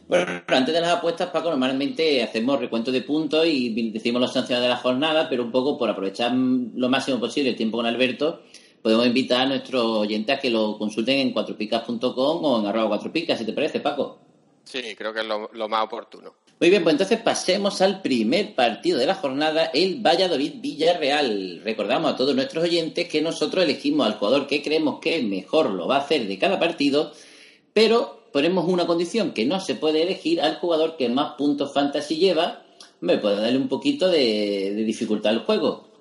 Bueno, 0.07 0.43
antes 0.47 0.75
de 0.75 0.81
las 0.81 0.91
apuestas, 0.91 1.31
Paco, 1.31 1.49
normalmente 1.49 2.23
hacemos 2.23 2.61
recuento 2.61 2.93
de 2.93 3.01
puntos 3.01 3.47
y 3.47 3.91
decimos 3.91 4.21
los 4.21 4.33
sancionados 4.33 4.67
de 4.67 4.75
la 4.75 4.77
jornada, 4.77 5.29
pero 5.29 5.43
un 5.43 5.51
poco 5.51 5.79
por 5.79 5.89
aprovechar 5.89 6.33
lo 6.35 6.89
máximo 6.89 7.19
posible 7.19 7.51
el 7.51 7.57
tiempo 7.57 7.79
con 7.79 7.87
Alberto, 7.87 8.43
podemos 8.85 9.07
invitar 9.07 9.41
a 9.41 9.47
nuestros 9.47 9.83
oyentes 9.83 10.37
a 10.37 10.39
que 10.39 10.51
lo 10.51 10.77
consulten 10.77 11.19
en 11.19 11.33
cuatropicas.com 11.33 12.45
o 12.45 12.61
en 12.61 12.67
arroba 12.67 12.89
cuatropicas, 12.89 13.39
si 13.39 13.47
te 13.47 13.55
parece, 13.55 13.81
Paco. 13.81 14.19
Sí, 14.63 14.95
creo 14.95 15.15
que 15.15 15.21
es 15.21 15.27
lo, 15.27 15.49
lo 15.55 15.69
más 15.71 15.85
oportuno. 15.85 16.35
Muy 16.61 16.69
bien, 16.69 16.83
pues 16.83 16.93
entonces 16.93 17.19
pasemos 17.21 17.81
al 17.81 18.03
primer 18.03 18.55
partido 18.55 18.99
de 18.99 19.07
la 19.07 19.15
jornada, 19.15 19.71
el 19.73 20.03
Valladolid-Villarreal. 20.03 21.63
Recordamos 21.65 22.13
a 22.13 22.17
todos 22.17 22.35
nuestros 22.35 22.63
oyentes 22.63 23.09
que 23.09 23.23
nosotros 23.23 23.65
elegimos 23.65 24.07
al 24.07 24.19
jugador 24.19 24.47
que 24.47 24.63
creemos 24.63 25.01
que 25.01 25.23
mejor 25.23 25.71
lo 25.71 25.89
va 25.89 25.97
a 25.97 26.01
hacer 26.01 26.29
de 26.29 26.39
cada 26.39 26.61
partido, 26.61 27.11
pero 27.73 28.29
ponemos 28.35 28.69
una 28.69 28.87
condición, 28.87 29.33
que 29.33 29.47
no 29.47 29.61
se 29.61 29.77
puede 29.77 30.03
elegir 30.03 30.43
al 30.43 30.57
jugador 30.57 30.99
que 30.99 31.09
más 31.09 31.37
puntos 31.39 31.73
fantasy 31.73 32.17
lleva. 32.17 32.63
Me 33.01 33.17
puede 33.17 33.41
darle 33.41 33.57
un 33.57 33.69
poquito 33.69 34.09
de, 34.09 34.75
de 34.75 34.85
dificultad 34.85 35.33
al 35.33 35.47
juego. 35.47 35.94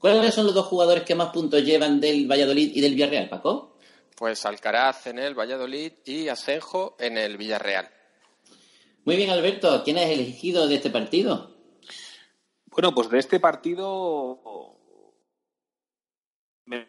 ¿Cuáles 0.00 0.34
son 0.34 0.46
los 0.46 0.54
dos 0.54 0.64
jugadores 0.64 1.04
que 1.04 1.14
más 1.14 1.28
puntos 1.28 1.62
llevan 1.62 2.00
del 2.00 2.26
Valladolid 2.26 2.72
y 2.74 2.80
del 2.80 2.94
Villarreal, 2.94 3.28
Paco? 3.28 3.76
Pues 4.16 4.46
Alcaraz 4.46 5.06
en 5.08 5.18
el 5.18 5.38
Valladolid 5.38 5.92
y 6.06 6.28
Asenjo 6.28 6.96
en 6.98 7.18
el 7.18 7.36
Villarreal. 7.36 7.86
Muy 9.04 9.16
bien, 9.16 9.28
Alberto, 9.28 9.82
¿quién 9.84 9.98
has 9.98 10.06
elegido 10.06 10.66
de 10.68 10.76
este 10.76 10.88
partido? 10.88 11.54
Bueno, 12.70 12.94
pues 12.94 13.10
de 13.10 13.18
este 13.18 13.38
partido 13.40 14.40
me, 16.64 16.88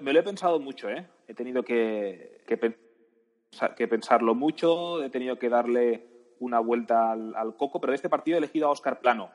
me 0.00 0.12
lo 0.12 0.20
he 0.20 0.22
pensado 0.22 0.60
mucho, 0.60 0.90
¿eh? 0.90 1.08
He 1.26 1.32
tenido 1.32 1.62
que, 1.62 2.42
que, 2.46 2.58
pensar, 2.58 3.74
que 3.74 3.88
pensarlo 3.88 4.34
mucho, 4.34 5.02
he 5.02 5.08
tenido 5.08 5.38
que 5.38 5.48
darle 5.48 6.34
una 6.40 6.60
vuelta 6.60 7.12
al, 7.12 7.34
al, 7.34 7.56
coco, 7.56 7.80
pero 7.80 7.92
de 7.92 7.96
este 7.96 8.10
partido 8.10 8.36
he 8.36 8.38
elegido 8.38 8.66
a 8.66 8.72
Óscar 8.72 9.00
Plano, 9.00 9.30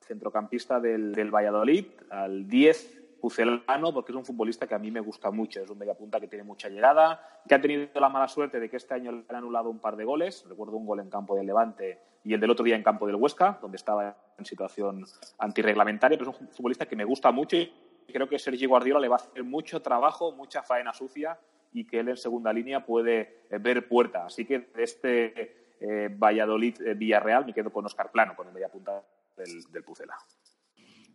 centrocampista 0.00 0.80
del, 0.80 1.12
del 1.12 1.30
Valladolid, 1.30 1.86
al 2.10 2.48
10 2.48 3.00
pucelano, 3.20 3.92
porque 3.92 4.12
es 4.12 4.16
un 4.16 4.24
futbolista 4.24 4.66
que 4.66 4.74
a 4.74 4.78
mí 4.78 4.90
me 4.90 5.00
gusta 5.00 5.30
mucho. 5.30 5.60
Es 5.60 5.70
un 5.70 5.78
mediapunta 5.78 6.18
que 6.18 6.26
tiene 6.26 6.42
mucha 6.42 6.68
llegada, 6.68 7.20
que 7.46 7.54
ha 7.54 7.60
tenido 7.60 7.88
la 7.94 8.08
mala 8.08 8.26
suerte 8.26 8.58
de 8.58 8.68
que 8.68 8.76
este 8.76 8.94
año 8.94 9.12
le 9.12 9.24
han 9.28 9.36
anulado 9.36 9.70
un 9.70 9.78
par 9.78 9.96
de 9.96 10.04
goles. 10.04 10.44
Recuerdo 10.48 10.76
un 10.76 10.86
gol 10.86 11.00
en 11.00 11.10
campo 11.10 11.36
del 11.36 11.46
Levante 11.46 11.98
y 12.24 12.34
el 12.34 12.40
del 12.40 12.50
otro 12.50 12.64
día 12.64 12.76
en 12.76 12.82
campo 12.82 13.06
del 13.06 13.16
Huesca, 13.16 13.58
donde 13.60 13.76
estaba 13.76 14.16
en 14.38 14.44
situación 14.44 15.04
antirreglamentaria, 15.38 16.18
pero 16.18 16.32
es 16.32 16.40
un 16.40 16.48
futbolista 16.48 16.86
que 16.86 16.96
me 16.96 17.04
gusta 17.04 17.30
mucho 17.30 17.56
y 17.56 17.72
creo 18.12 18.28
que 18.28 18.38
Sergi 18.38 18.66
Guardiola 18.66 19.00
le 19.00 19.08
va 19.08 19.16
a 19.16 19.18
hacer 19.18 19.44
mucho 19.44 19.80
trabajo, 19.80 20.32
mucha 20.32 20.62
faena 20.62 20.92
sucia 20.92 21.38
y 21.72 21.84
que 21.84 22.00
él 22.00 22.08
en 22.08 22.16
segunda 22.16 22.52
línea 22.52 22.84
puede 22.84 23.44
ver 23.60 23.86
puerta. 23.86 24.26
Así 24.26 24.44
que 24.44 24.58
de 24.58 24.82
este 24.82 25.76
eh, 25.80 26.08
Valladolid-Villarreal 26.12 27.46
me 27.46 27.54
quedo 27.54 27.70
con 27.70 27.86
Oscar 27.86 28.10
Plano, 28.10 28.34
con 28.34 28.48
el 28.48 28.52
mediapunta 28.52 29.02
del, 29.40 29.62
del 29.72 29.82
Pucela. 29.82 30.14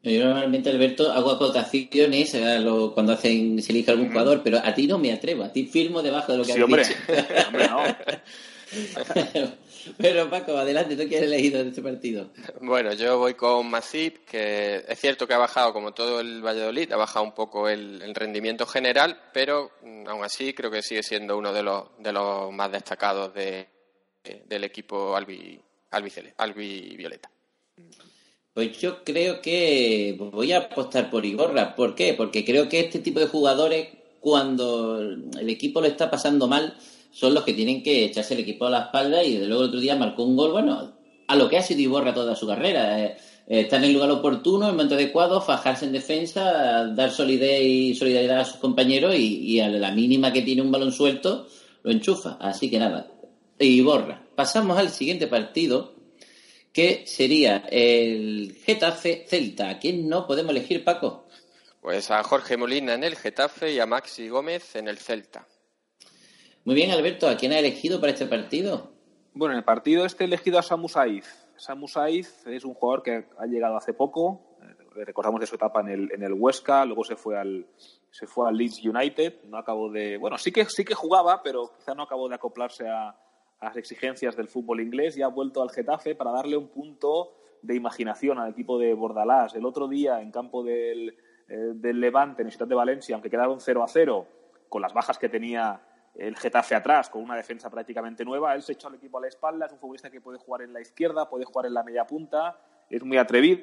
Yo 0.04 0.24
normalmente, 0.26 0.70
Alberto, 0.70 1.12
hago 1.12 1.32
acotaciones 1.32 2.34
lo- 2.64 2.94
cuando 2.94 3.14
hacen, 3.14 3.60
se 3.62 3.72
elige 3.72 3.90
algún 3.92 4.10
jugador, 4.10 4.42
pero 4.44 4.60
a 4.64 4.74
ti 4.76 4.86
no 4.86 5.00
me 5.00 5.12
atrevo, 5.12 5.44
a 5.44 5.52
ti 5.52 5.66
firmo 5.66 6.04
debajo 6.04 6.32
de 6.32 6.38
lo 6.38 6.44
que 6.46 6.52
Sí, 6.54 6.60
has 6.60 6.64
hombre. 6.64 6.84
dicho. 6.84 7.00
hombre, 7.48 7.68
no. 7.68 7.84
pero 9.98 10.30
Paco, 10.30 10.58
adelante, 10.58 10.96
¿tú 10.96 11.08
qué 11.10 11.18
has 11.18 11.24
elegido 11.24 11.64
de 11.64 11.70
este 11.70 11.82
partido? 11.82 12.30
Bueno, 12.62 12.94
yo 12.94 13.18
voy 13.18 13.34
con 13.34 13.68
Masip, 13.70 14.26
que 14.26 14.84
es 14.88 15.00
cierto 15.00 15.28
que 15.28 15.34
ha 15.34 15.38
bajado, 15.40 15.74
como 15.74 15.92
todo 15.94 16.20
el 16.20 16.42
Valladolid, 16.46 16.92
ha 16.92 16.98
bajado 16.98 17.26
un 17.26 17.34
poco 17.34 17.68
el, 17.70 18.02
el 18.02 18.14
rendimiento 18.14 18.66
general, 18.68 19.20
pero 19.34 19.72
mm, 19.82 20.08
aún 20.08 20.24
así 20.24 20.54
creo 20.54 20.70
que 20.70 20.82
sigue 20.84 21.02
siendo 21.04 21.38
uno 21.38 21.52
de 21.54 21.64
los, 21.64 21.84
de 22.00 22.12
los 22.12 22.52
más 22.52 22.72
destacados 22.72 23.34
de, 23.34 23.68
de- 24.24 24.44
del 24.46 24.64
equipo 24.66 25.16
albi, 25.16 25.60
albicele- 25.92 26.34
albivioleta. 26.38 27.30
Pues 28.56 28.80
yo 28.80 29.04
creo 29.04 29.42
que 29.42 30.16
voy 30.18 30.54
a 30.54 30.60
apostar 30.60 31.10
por 31.10 31.26
Igorra. 31.26 31.76
¿Por 31.76 31.94
qué? 31.94 32.14
Porque 32.14 32.46
creo 32.46 32.70
que 32.70 32.80
este 32.80 33.00
tipo 33.00 33.20
de 33.20 33.28
jugadores, 33.28 33.90
cuando 34.22 34.98
el 35.02 35.50
equipo 35.50 35.82
lo 35.82 35.88
está 35.88 36.10
pasando 36.10 36.48
mal, 36.48 36.74
son 37.12 37.34
los 37.34 37.44
que 37.44 37.52
tienen 37.52 37.84
que 37.84 38.06
echarse 38.06 38.34
el 38.34 38.40
equipo 38.40 38.66
a 38.66 38.70
la 38.70 38.80
espalda 38.84 39.22
y 39.26 39.34
desde 39.34 39.48
luego 39.48 39.64
el 39.64 39.68
otro 39.68 39.82
día 39.82 39.98
marcó 39.98 40.24
un 40.24 40.38
gol, 40.38 40.54
bueno, 40.54 40.94
a 41.28 41.36
lo 41.36 41.50
que 41.50 41.58
ha 41.58 41.62
sido 41.62 41.82
Iborra 41.82 42.14
toda 42.14 42.34
su 42.34 42.48
carrera. 42.48 43.04
eh, 43.04 43.18
eh, 43.48 43.60
estar 43.60 43.80
en 43.80 43.90
el 43.90 43.94
lugar 43.94 44.10
oportuno, 44.12 44.64
en 44.64 44.70
el 44.70 44.76
momento 44.76 44.96
adecuado, 44.96 45.42
fajarse 45.42 45.86
en 45.86 45.92
defensa, 45.92 46.86
dar 46.96 47.12
solidez 47.12 47.62
y 47.62 47.94
solidaridad 47.94 48.40
a 48.40 48.46
sus 48.46 48.62
compañeros 48.62 49.16
y, 49.16 49.36
y 49.52 49.60
a 49.60 49.68
la 49.68 49.92
mínima 49.92 50.32
que 50.32 50.44
tiene 50.44 50.62
un 50.62 50.72
balón 50.72 50.94
suelto, 50.94 51.46
lo 51.84 51.92
enchufa. 51.92 52.38
Así 52.40 52.70
que 52.70 52.80
nada, 52.80 53.12
Iborra. 53.60 54.26
Pasamos 54.34 54.78
al 54.78 54.92
siguiente 54.92 55.28
partido, 55.28 55.95
que 56.76 57.08
sería 57.08 57.64
el 57.72 58.54
Getafe 58.66 59.26
Celta. 59.30 59.70
¿A 59.70 59.80
quién 59.80 60.10
no 60.10 60.28
podemos 60.28 60.52
elegir, 60.52 60.84
Paco? 60.84 61.26
Pues 61.80 62.12
a 62.12 62.22
Jorge 62.22 62.58
Molina 62.58 62.96
en 62.96 63.06
el 63.06 63.16
Getafe 63.16 63.72
y 63.72 63.80
a 63.80 63.86
Maxi 63.86 64.28
Gómez 64.28 64.76
en 64.76 64.90
el 64.90 64.98
Celta. 64.98 65.48
Muy 66.66 66.76
bien, 66.76 66.92
Alberto, 66.92 67.30
¿a 67.30 67.38
quién 67.38 67.54
ha 67.54 67.60
elegido 67.60 68.02
para 68.02 68.12
este 68.12 68.26
partido? 68.26 68.92
Bueno, 69.34 69.54
en 69.54 69.60
el 69.60 69.64
partido 69.64 70.06
este 70.06 70.26
he 70.26 70.28
elegido 70.28 70.60
a 70.60 70.64
Samu 70.64 70.90
Saiz. 70.90 71.48
Samu 71.56 71.88
Saiz 71.88 72.46
es 72.46 72.66
un 72.66 72.74
jugador 72.74 73.04
que 73.04 73.26
ha 73.40 73.46
llegado 73.46 73.78
hace 73.78 73.94
poco. 73.94 74.58
eh, 74.62 75.06
Recordamos 75.06 75.40
de 75.40 75.48
su 75.48 75.56
etapa 75.56 75.80
en 75.80 75.88
el, 75.88 76.12
en 76.12 76.24
el 76.24 76.34
Huesca, 76.34 76.84
luego 76.84 77.06
se 77.06 77.16
fue 77.16 77.40
al 77.40 77.68
se 78.12 78.28
fue 78.28 78.50
al 78.50 78.58
Leeds 78.58 78.84
United. 78.84 79.46
No 79.46 79.58
acabó 79.58 79.90
de, 79.90 80.18
bueno, 80.18 80.38
sí 80.38 80.52
que 80.52 80.66
sí 80.66 80.84
que 80.84 80.94
jugaba, 80.94 81.42
pero 81.42 81.72
quizá 81.78 81.96
no 81.96 82.04
acabó 82.04 82.28
de 82.28 82.36
acoplarse 82.36 82.86
a, 82.90 83.16
a 83.60 83.66
las 83.66 83.78
exigencias 83.78 84.36
del 84.36 84.48
fútbol 84.48 84.82
inglés 84.82 85.18
y 85.18 85.22
ha 85.22 85.28
vuelto 85.28 85.62
al 85.62 85.70
Getafe 85.70 86.16
para 86.16 86.32
darle 86.32 86.58
un 86.58 86.70
punto 86.70 87.36
de 87.62 87.76
imaginación 87.76 88.38
al 88.38 88.52
equipo 88.52 88.78
de 88.78 88.94
Bordalás. 88.94 89.56
El 89.56 89.66
otro 89.66 89.88
día 89.88 90.22
en 90.22 90.32
campo 90.32 90.64
del, 90.64 91.18
eh, 91.48 91.72
del 91.76 92.00
Levante, 92.00 92.42
en 92.42 92.48
el 92.48 92.52
Ciudad 92.52 92.68
de 92.68 92.76
Valencia, 92.76 93.16
aunque 93.16 93.30
quedaron 93.30 93.60
0 93.60 93.84
a 93.84 93.88
0, 93.88 94.28
con 94.70 94.82
las 94.82 94.94
bajas 94.94 95.18
que 95.18 95.30
tenía 95.30 95.82
el 96.16 96.36
Getafe 96.38 96.76
atrás, 96.76 97.10
con 97.10 97.24
una 97.24 97.36
defensa 97.36 97.70
prácticamente 97.70 98.24
nueva, 98.24 98.56
él 98.56 98.62
se 98.62 98.74
echó 98.74 98.88
al 98.88 98.96
equipo 98.96 99.18
a 99.18 99.22
la 99.22 99.28
espalda, 99.28 99.66
es 99.66 99.74
un 99.74 99.80
futbolista 99.80 100.10
que 100.10 100.22
puede 100.22 100.38
jugar 100.38 100.62
en 100.62 100.74
la 100.74 100.82
izquierda, 100.82 101.30
puede 101.30 101.46
jugar 101.46 101.66
en 101.66 101.74
la 101.74 101.84
media 101.84 102.06
punta, 102.06 102.60
es 102.90 103.04
muy 103.04 103.18
atrevido, 103.18 103.62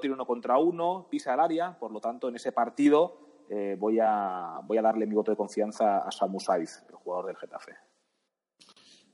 tiene 0.00 0.14
uno 0.14 0.26
contra 0.26 0.58
uno, 0.58 1.06
pisa 1.10 1.34
el 1.34 1.40
área, 1.40 1.78
por 1.78 1.92
lo 1.92 2.00
tanto, 2.00 2.28
en 2.28 2.36
ese 2.36 2.52
partido 2.52 3.44
eh, 3.50 3.76
voy, 3.78 3.98
a, 4.00 4.60
voy 4.64 4.78
a 4.78 4.82
darle 4.82 5.06
mi 5.06 5.14
voto 5.14 5.30
de 5.30 5.36
confianza 5.36 5.98
a 5.98 6.10
Samu 6.10 6.40
Saiz, 6.40 6.82
el 6.88 6.94
jugador 6.94 7.26
del 7.26 7.36
Getafe. 7.36 7.91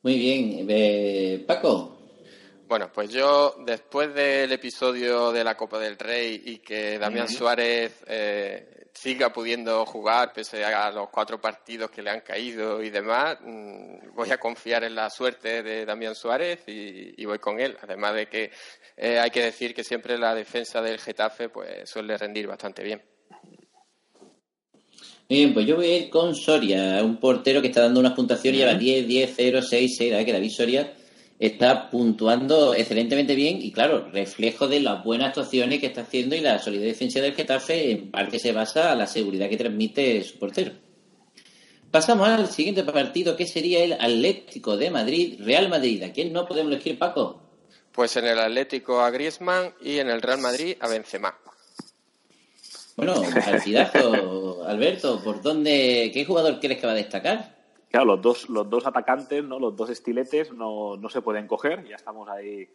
Muy 0.03 0.19
bien, 0.19 0.67
eh, 0.69 1.45
Paco. 1.47 1.97
Bueno, 2.69 2.91
pues 2.93 3.11
yo, 3.11 3.57
después 3.65 4.15
del 4.15 4.53
episodio 4.53 5.33
de 5.33 5.43
la 5.43 5.57
Copa 5.57 5.79
del 5.79 5.99
Rey 5.99 6.43
y 6.45 6.59
que 6.59 6.99
Damián 6.99 7.29
Suárez 7.29 8.05
eh, 8.07 8.89
siga 8.93 9.33
pudiendo 9.33 9.87
jugar 9.87 10.33
pese 10.33 10.65
a 10.65 10.91
los 10.91 11.09
cuatro 11.09 11.41
partidos 11.41 11.91
que 11.91 12.03
le 12.03 12.11
han 12.11 12.21
caído 12.21 12.83
y 12.83 12.91
demás, 12.91 13.39
mm, 13.41 14.15
voy 14.15 14.31
a 14.31 14.39
confiar 14.39 14.85
en 14.85 14.95
la 14.95 15.09
suerte 15.09 15.63
de 15.63 15.87
Damián 15.87 16.15
Suárez 16.15 16.61
y, 16.67 17.15
y 17.17 17.25
voy 17.25 17.39
con 17.39 17.59
él. 17.59 17.77
Además 17.81 18.15
de 18.15 18.29
que 18.29 18.51
eh, 18.97 19.19
hay 19.19 19.31
que 19.31 19.45
decir 19.45 19.75
que 19.75 19.85
siempre 19.85 20.19
la 20.19 20.35
defensa 20.35 20.83
del 20.83 20.99
Getafe 20.99 21.49
pues 21.49 21.89
suele 21.89 22.19
rendir 22.19 22.47
bastante 22.47 22.83
bien. 22.83 23.03
Bien, 25.29 25.53
pues 25.53 25.67
yo 25.67 25.77
voy 25.77 25.87
a 25.87 25.97
ir 25.99 26.09
con 26.09 26.35
Soria, 26.35 27.05
un 27.05 27.19
portero 27.19 27.61
que 27.61 27.69
está 27.69 27.83
dando 27.83 28.01
unas 28.01 28.15
puntuaciones, 28.15 28.61
lleva 28.61 28.73
10, 28.73 29.07
10, 29.07 29.33
0, 29.37 29.61
6, 29.61 29.97
6, 29.99 30.11
la 30.11 30.17
verdad 30.17 30.27
que 30.27 30.33
David 30.33 30.51
Soria 30.51 30.95
está 31.39 31.91
puntuando 31.91 32.73
excelentemente 32.73 33.35
bien 33.35 33.59
y 33.61 33.71
claro, 33.71 34.09
reflejo 34.11 34.69
de 34.69 34.81
las 34.81 35.05
buenas 35.05 35.29
actuaciones 35.29 35.81
que 35.81 35.87
está 35.87 36.01
haciendo 36.01 36.35
y 36.35 36.41
la 36.41 36.59
solidez 36.59 36.87
defensiva 36.87 37.27
del 37.27 37.35
Getafe 37.35 37.91
en 37.91 38.11
parte 38.11 38.39
se 38.39 38.53
basa 38.53 38.91
a 38.91 38.95
la 38.95 39.07
seguridad 39.07 39.51
que 39.51 39.59
transmite 39.59 40.25
su 40.25 40.39
portero. 40.39 40.73
Pasamos 41.91 42.27
al 42.27 42.49
siguiente 42.49 42.83
partido 42.83 43.37
que 43.37 43.47
sería 43.47 43.85
el 43.85 43.93
Atlético 43.93 44.79
de 44.79 44.91
Madrid, 44.91 45.41
Real 45.41 45.69
Madrid. 45.69 46.03
¿A 46.05 46.13
quién 46.13 46.33
no 46.33 46.47
podemos 46.47 46.73
elegir, 46.73 46.99
Paco? 46.99 47.43
Pues 47.93 48.17
en 48.17 48.27
el 48.27 48.39
Atlético 48.39 49.01
a 49.01 49.11
Griezmann 49.11 49.75
y 49.83 49.99
en 49.99 50.09
el 50.09 50.23
Real 50.23 50.41
Madrid 50.41 50.77
a 50.81 50.89
Benzema. 50.89 51.35
Bueno, 52.99 53.15
un 53.21 53.33
partidazo, 53.33 54.67
Alberto. 54.67 55.23
¿Por 55.23 55.41
dónde, 55.41 56.11
qué 56.13 56.25
jugador 56.25 56.59
crees 56.59 56.81
que 56.81 56.87
va 56.87 56.95
a 56.95 56.97
destacar? 56.97 57.55
Claro, 57.89 58.07
los 58.07 58.21
dos, 58.21 58.49
los 58.49 58.69
dos 58.69 58.87
atacantes, 58.89 59.45
¿no? 59.45 59.61
los 59.61 59.77
dos 59.77 59.89
estiletes 59.89 60.53
no, 60.53 60.97
no 60.97 61.09
se 61.09 61.23
pueden 61.23 61.47
coger, 61.47 61.87
ya 61.87 61.95
estamos 61.95 62.29
ahí 62.29 62.69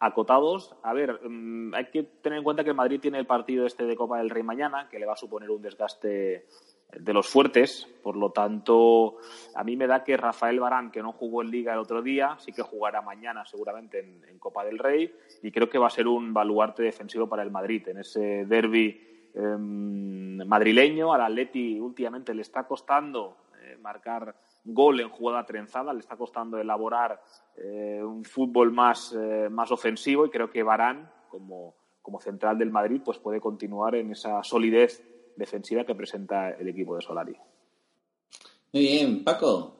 acotados. 0.00 0.74
A 0.82 0.92
ver, 0.92 1.20
mm, 1.22 1.74
hay 1.74 1.86
que 1.86 2.02
tener 2.02 2.38
en 2.38 2.44
cuenta 2.44 2.64
que 2.64 2.70
el 2.70 2.76
Madrid 2.76 2.98
tiene 3.00 3.20
el 3.20 3.26
partido 3.26 3.66
este 3.66 3.84
de 3.84 3.94
Copa 3.94 4.18
del 4.18 4.30
Rey 4.30 4.42
mañana, 4.42 4.88
que 4.90 4.98
le 4.98 5.06
va 5.06 5.12
a 5.12 5.16
suponer 5.16 5.48
un 5.48 5.62
desgaste 5.62 6.46
de 6.98 7.12
los 7.12 7.28
fuertes, 7.28 7.86
por 8.02 8.16
lo 8.16 8.32
tanto, 8.32 9.18
a 9.54 9.62
mí 9.62 9.76
me 9.76 9.86
da 9.86 10.02
que 10.02 10.16
Rafael 10.16 10.58
Barán, 10.58 10.90
que 10.90 11.02
no 11.02 11.12
jugó 11.12 11.42
en 11.42 11.52
Liga 11.52 11.74
el 11.74 11.78
otro 11.78 12.02
día, 12.02 12.36
sí 12.40 12.50
que 12.52 12.62
jugará 12.62 13.00
mañana 13.00 13.46
seguramente 13.46 14.00
en, 14.00 14.24
en 14.28 14.38
Copa 14.40 14.64
del 14.64 14.78
Rey, 14.78 15.14
y 15.42 15.52
creo 15.52 15.70
que 15.70 15.78
va 15.78 15.86
a 15.86 15.90
ser 15.90 16.08
un 16.08 16.34
baluarte 16.34 16.82
defensivo 16.82 17.28
para 17.28 17.44
el 17.44 17.52
Madrid 17.52 17.86
en 17.88 17.98
ese 17.98 18.44
derby 18.46 19.07
madrileño. 19.46 21.12
Al 21.12 21.22
Atleti 21.22 21.78
últimamente 21.78 22.34
le 22.34 22.42
está 22.42 22.64
costando 22.66 23.36
eh, 23.62 23.76
marcar 23.80 24.34
gol 24.64 25.00
en 25.00 25.08
jugada 25.08 25.44
trenzada, 25.46 25.92
le 25.92 26.00
está 26.00 26.16
costando 26.16 26.58
elaborar 26.58 27.22
eh, 27.56 28.00
un 28.02 28.24
fútbol 28.24 28.72
más, 28.72 29.14
eh, 29.18 29.48
más 29.50 29.70
ofensivo 29.70 30.26
y 30.26 30.30
creo 30.30 30.50
que 30.50 30.62
Barán, 30.62 31.10
como, 31.30 31.74
como 32.02 32.20
central 32.20 32.58
del 32.58 32.70
Madrid, 32.70 33.00
pues 33.04 33.18
puede 33.18 33.40
continuar 33.40 33.94
en 33.94 34.12
esa 34.12 34.42
solidez 34.42 35.02
defensiva 35.36 35.84
que 35.84 35.94
presenta 35.94 36.50
el 36.50 36.68
equipo 36.68 36.96
de 36.96 37.02
Solari. 37.02 37.36
Muy 38.72 38.82
bien, 38.82 39.24
Paco. 39.24 39.74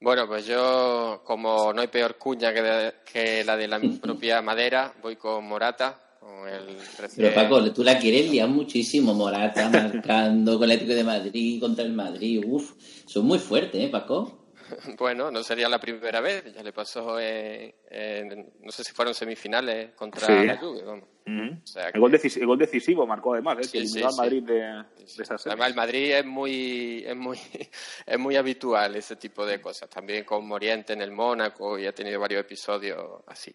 Bueno, 0.00 0.26
pues 0.26 0.44
yo, 0.46 1.22
como 1.24 1.72
no 1.72 1.80
hay 1.80 1.86
peor 1.88 2.16
cuña 2.18 2.52
que, 2.52 2.60
de- 2.60 2.94
que 3.10 3.42
la 3.44 3.56
de 3.56 3.68
la 3.68 3.80
propia 4.02 4.42
madera, 4.42 4.92
voy 5.00 5.16
con 5.16 5.46
Morata, 5.46 5.98
con 6.24 6.48
el 6.48 6.76
recién- 6.98 7.28
Pero 7.28 7.34
Paco, 7.34 7.72
tú 7.72 7.84
la 7.84 7.98
quieres 7.98 8.30
liar 8.30 8.48
muchísimo, 8.48 9.12
Morata 9.14 9.68
marcando 10.02 10.54
con 10.58 10.64
el 10.64 10.72
Atlético 10.72 10.94
de 10.96 11.04
Madrid 11.04 11.60
contra 11.60 11.84
el 11.84 11.92
Madrid. 11.92 12.42
Uf, 12.46 12.72
son 13.06 13.26
muy 13.26 13.38
fuertes, 13.38 13.80
¿eh, 13.82 13.88
Paco? 13.88 14.40
Bueno, 14.98 15.30
no 15.30 15.42
sería 15.42 15.68
la 15.68 15.78
primera 15.78 16.20
vez, 16.22 16.42
ya 16.54 16.62
le 16.62 16.72
pasó 16.72 17.20
en, 17.20 17.74
en- 17.90 18.52
no 18.62 18.72
sé 18.72 18.82
si 18.82 18.92
fueron 18.92 19.12
semifinales 19.14 19.92
contra 19.94 20.26
Sí. 20.26 20.46
la 20.46 20.56
Juve, 20.56 20.82
vamos. 20.82 21.04
O 21.26 21.66
sea 21.66 21.90
que- 21.92 21.98
el, 21.98 22.00
gol 22.00 22.14
el 22.14 22.46
gol 22.46 22.58
decisivo 22.58 23.06
marcó 23.06 23.34
además, 23.34 23.58
¿eh? 23.58 23.64
Sí, 23.64 23.72
que 23.72 23.78
sí, 23.86 23.98
eliminó 23.98 24.06
al 24.08 24.12
sí. 24.12 24.20
Madrid 24.20 24.42
de, 24.42 24.54
de 24.54 25.22
esa 25.22 25.38
serie. 25.38 25.52
Además, 25.52 25.68
el 25.68 25.74
Madrid 25.74 26.12
es 26.12 26.24
muy, 26.26 27.04
es 27.06 27.16
muy, 27.16 27.38
es 28.06 28.18
muy 28.18 28.36
habitual 28.36 28.96
ese 28.96 29.16
tipo 29.16 29.44
de 29.46 29.60
cosas. 29.60 29.88
También 29.90 30.24
con 30.24 30.46
Moriente 30.46 30.92
en 30.94 31.02
el 31.02 31.12
Mónaco 31.12 31.78
y 31.78 31.86
ha 31.86 31.92
tenido 31.94 32.18
varios 32.20 32.40
episodios 32.40 33.22
así. 33.26 33.54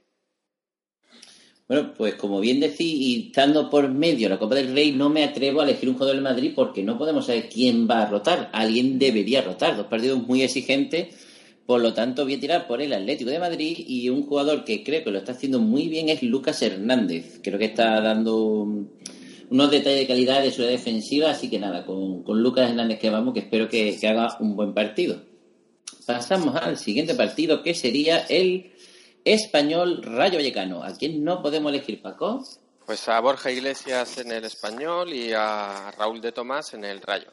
Bueno, 1.69 1.93
pues 1.95 2.15
como 2.15 2.39
bien 2.39 2.59
decís, 2.59 2.79
y 2.81 3.27
estando 3.27 3.69
por 3.69 3.87
medio 3.89 4.27
la 4.27 4.39
Copa 4.39 4.55
del 4.55 4.73
Rey, 4.73 4.91
no 4.91 5.11
me 5.11 5.23
atrevo 5.23 5.61
a 5.61 5.65
elegir 5.65 5.87
un 5.87 5.93
jugador 5.93 6.15
del 6.15 6.23
Madrid 6.23 6.53
porque 6.55 6.81
no 6.81 6.97
podemos 6.97 7.27
saber 7.27 7.47
quién 7.47 7.87
va 7.87 8.01
a 8.01 8.05
rotar. 8.07 8.49
Alguien 8.53 8.97
debería 8.97 9.43
rotar. 9.43 9.77
Dos 9.77 9.85
partidos 9.85 10.25
muy 10.25 10.41
exigentes. 10.41 11.15
Por 11.67 11.81
lo 11.81 11.93
tanto, 11.93 12.23
voy 12.23 12.33
a 12.33 12.39
tirar 12.39 12.65
por 12.65 12.81
el 12.81 12.91
Atlético 12.91 13.29
de 13.29 13.37
Madrid 13.37 13.77
y 13.87 14.09
un 14.09 14.23
jugador 14.23 14.63
que 14.63 14.83
creo 14.83 15.03
que 15.03 15.11
lo 15.11 15.19
está 15.19 15.33
haciendo 15.33 15.59
muy 15.59 15.89
bien 15.89 16.09
es 16.09 16.23
Lucas 16.23 16.59
Hernández. 16.63 17.39
Creo 17.43 17.59
que 17.59 17.65
está 17.65 18.01
dando 18.01 18.87
unos 19.51 19.69
detalles 19.69 19.99
de 19.99 20.07
calidad 20.07 20.41
de 20.41 20.49
su 20.49 20.63
defensiva, 20.63 21.29
así 21.29 21.51
que 21.51 21.59
nada, 21.59 21.85
con, 21.85 22.23
con 22.23 22.41
Lucas 22.41 22.67
Hernández 22.67 22.97
que 22.97 23.11
vamos, 23.11 23.35
que 23.35 23.41
espero 23.41 23.69
que, 23.69 23.95
que 23.95 24.07
haga 24.07 24.37
un 24.39 24.55
buen 24.55 24.73
partido. 24.73 25.21
Pasamos 26.07 26.55
al 26.55 26.77
siguiente 26.77 27.13
partido, 27.13 27.61
que 27.61 27.75
sería 27.75 28.25
el 28.27 28.71
Español 29.25 30.01
Rayo 30.03 30.37
Vallecano. 30.37 30.83
¿A 30.83 30.93
quién 30.93 31.23
no 31.23 31.41
podemos 31.41 31.71
elegir, 31.71 32.01
Paco? 32.01 32.43
Pues 32.85 33.07
a 33.07 33.19
Borja 33.19 33.51
Iglesias 33.51 34.17
en 34.17 34.31
el 34.31 34.45
Español 34.45 35.13
y 35.13 35.31
a 35.33 35.91
Raúl 35.97 36.21
de 36.21 36.31
Tomás 36.31 36.73
en 36.73 36.83
el 36.85 37.01
Rayo. 37.01 37.31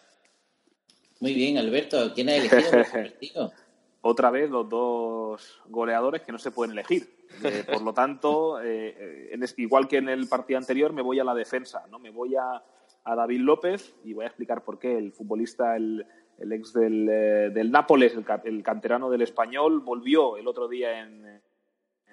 Muy 1.21 1.33
bien, 1.33 1.57
Alberto. 1.59 2.13
¿Quién 2.15 2.29
ha 2.29 2.37
elegido 2.37 3.53
otra 4.03 4.31
vez 4.31 4.51
los 4.51 4.69
dos 4.69 5.61
goleadores 5.69 6.23
que 6.23 6.33
no 6.33 6.39
se 6.39 6.51
pueden 6.51 6.73
elegir. 6.73 7.09
Eh, 7.43 7.65
por 7.71 7.83
lo 7.83 7.93
tanto, 7.93 8.61
eh, 8.61 8.95
eh, 8.99 9.31
en 9.33 9.45
igual 9.57 9.89
que 9.89 9.97
en 9.97 10.09
el 10.09 10.29
partido 10.29 10.59
anterior, 10.59 10.93
me 10.93 11.03
voy 11.03 11.19
a 11.19 11.25
la 11.25 11.35
defensa, 11.35 11.85
¿no? 11.91 11.99
Me 11.99 12.11
voy 12.11 12.37
a, 12.37 12.63
a 13.05 13.15
David 13.15 13.41
López 13.41 13.95
y 14.05 14.13
voy 14.13 14.25
a 14.25 14.29
explicar 14.29 14.63
por 14.63 14.79
qué. 14.79 14.97
El 14.97 15.13
futbolista, 15.13 15.77
el, 15.77 16.07
el 16.39 16.53
ex 16.53 16.73
del, 16.73 17.09
eh, 17.09 17.51
del 17.51 17.71
Nápoles, 17.71 18.15
el, 18.15 18.25
el 18.45 18.63
canterano 18.63 19.11
del 19.11 19.23
Español, 19.23 19.81
volvió 19.81 20.37
el 20.37 20.47
otro 20.47 20.69
día 20.69 21.01
en, 21.01 21.26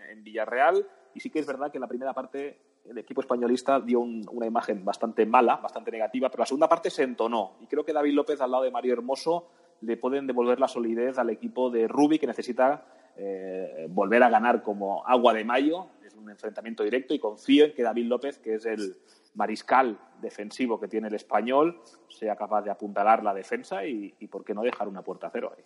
en 0.10 0.24
Villarreal 0.24 0.86
y 1.14 1.20
sí 1.20 1.30
que 1.30 1.40
es 1.40 1.46
verdad 1.46 1.72
que 1.72 1.78
en 1.78 1.82
la 1.82 1.88
primera 1.88 2.14
parte 2.14 2.60
el 2.86 2.98
equipo 2.98 3.22
españolista 3.22 3.80
dio 3.80 4.00
un- 4.02 4.26
una 4.32 4.46
imagen 4.46 4.84
bastante 4.84 5.26
mala, 5.26 5.56
bastante 5.58 5.92
negativa, 5.92 6.30
pero 6.30 6.42
la 6.42 6.46
segunda 6.46 6.68
parte 6.68 6.90
se 6.90 7.04
entonó 7.04 7.58
y 7.62 7.68
creo 7.68 7.86
que 7.86 7.94
David 7.94 8.14
López 8.14 8.42
al 8.42 8.52
lado 8.52 8.64
de 8.64 8.72
Mario 8.72 8.94
Hermoso 8.94 9.50
le 9.82 9.98
pueden 9.98 10.28
devolver 10.28 10.60
la 10.60 10.68
solidez 10.68 11.18
al 11.18 11.30
equipo 11.30 11.70
de 11.70 11.88
Rubi 11.88 12.20
que 12.20 12.28
necesita 12.28 12.86
eh, 13.16 13.86
volver 13.90 14.24
a 14.24 14.30
ganar 14.30 14.64
como 14.64 15.06
agua 15.06 15.34
de 15.34 15.44
mayo. 15.44 15.88
Es 16.04 16.16
un 16.16 16.30
enfrentamiento 16.30 16.84
directo 16.84 17.14
y 17.14 17.20
confío 17.20 17.66
en 17.66 17.74
que 17.74 17.84
David 17.84 18.06
López, 18.08 18.40
que 18.40 18.56
es 18.56 18.66
el 18.66 18.96
mariscal 19.36 20.00
defensivo 20.22 20.80
que 20.80 20.88
tiene 20.88 21.10
el 21.10 21.16
español, 21.16 21.80
sea 22.08 22.36
capaz 22.36 22.62
de 22.64 22.72
apuntalar 22.72 23.24
la 23.24 23.34
defensa 23.34 23.86
y, 23.86 24.10
por 24.32 24.44
qué 24.44 24.54
no 24.54 24.62
dejar 24.64 24.88
una 24.88 25.02
puerta 25.04 25.28
a 25.28 25.32
cero 25.32 25.52
ahí. 25.56 25.64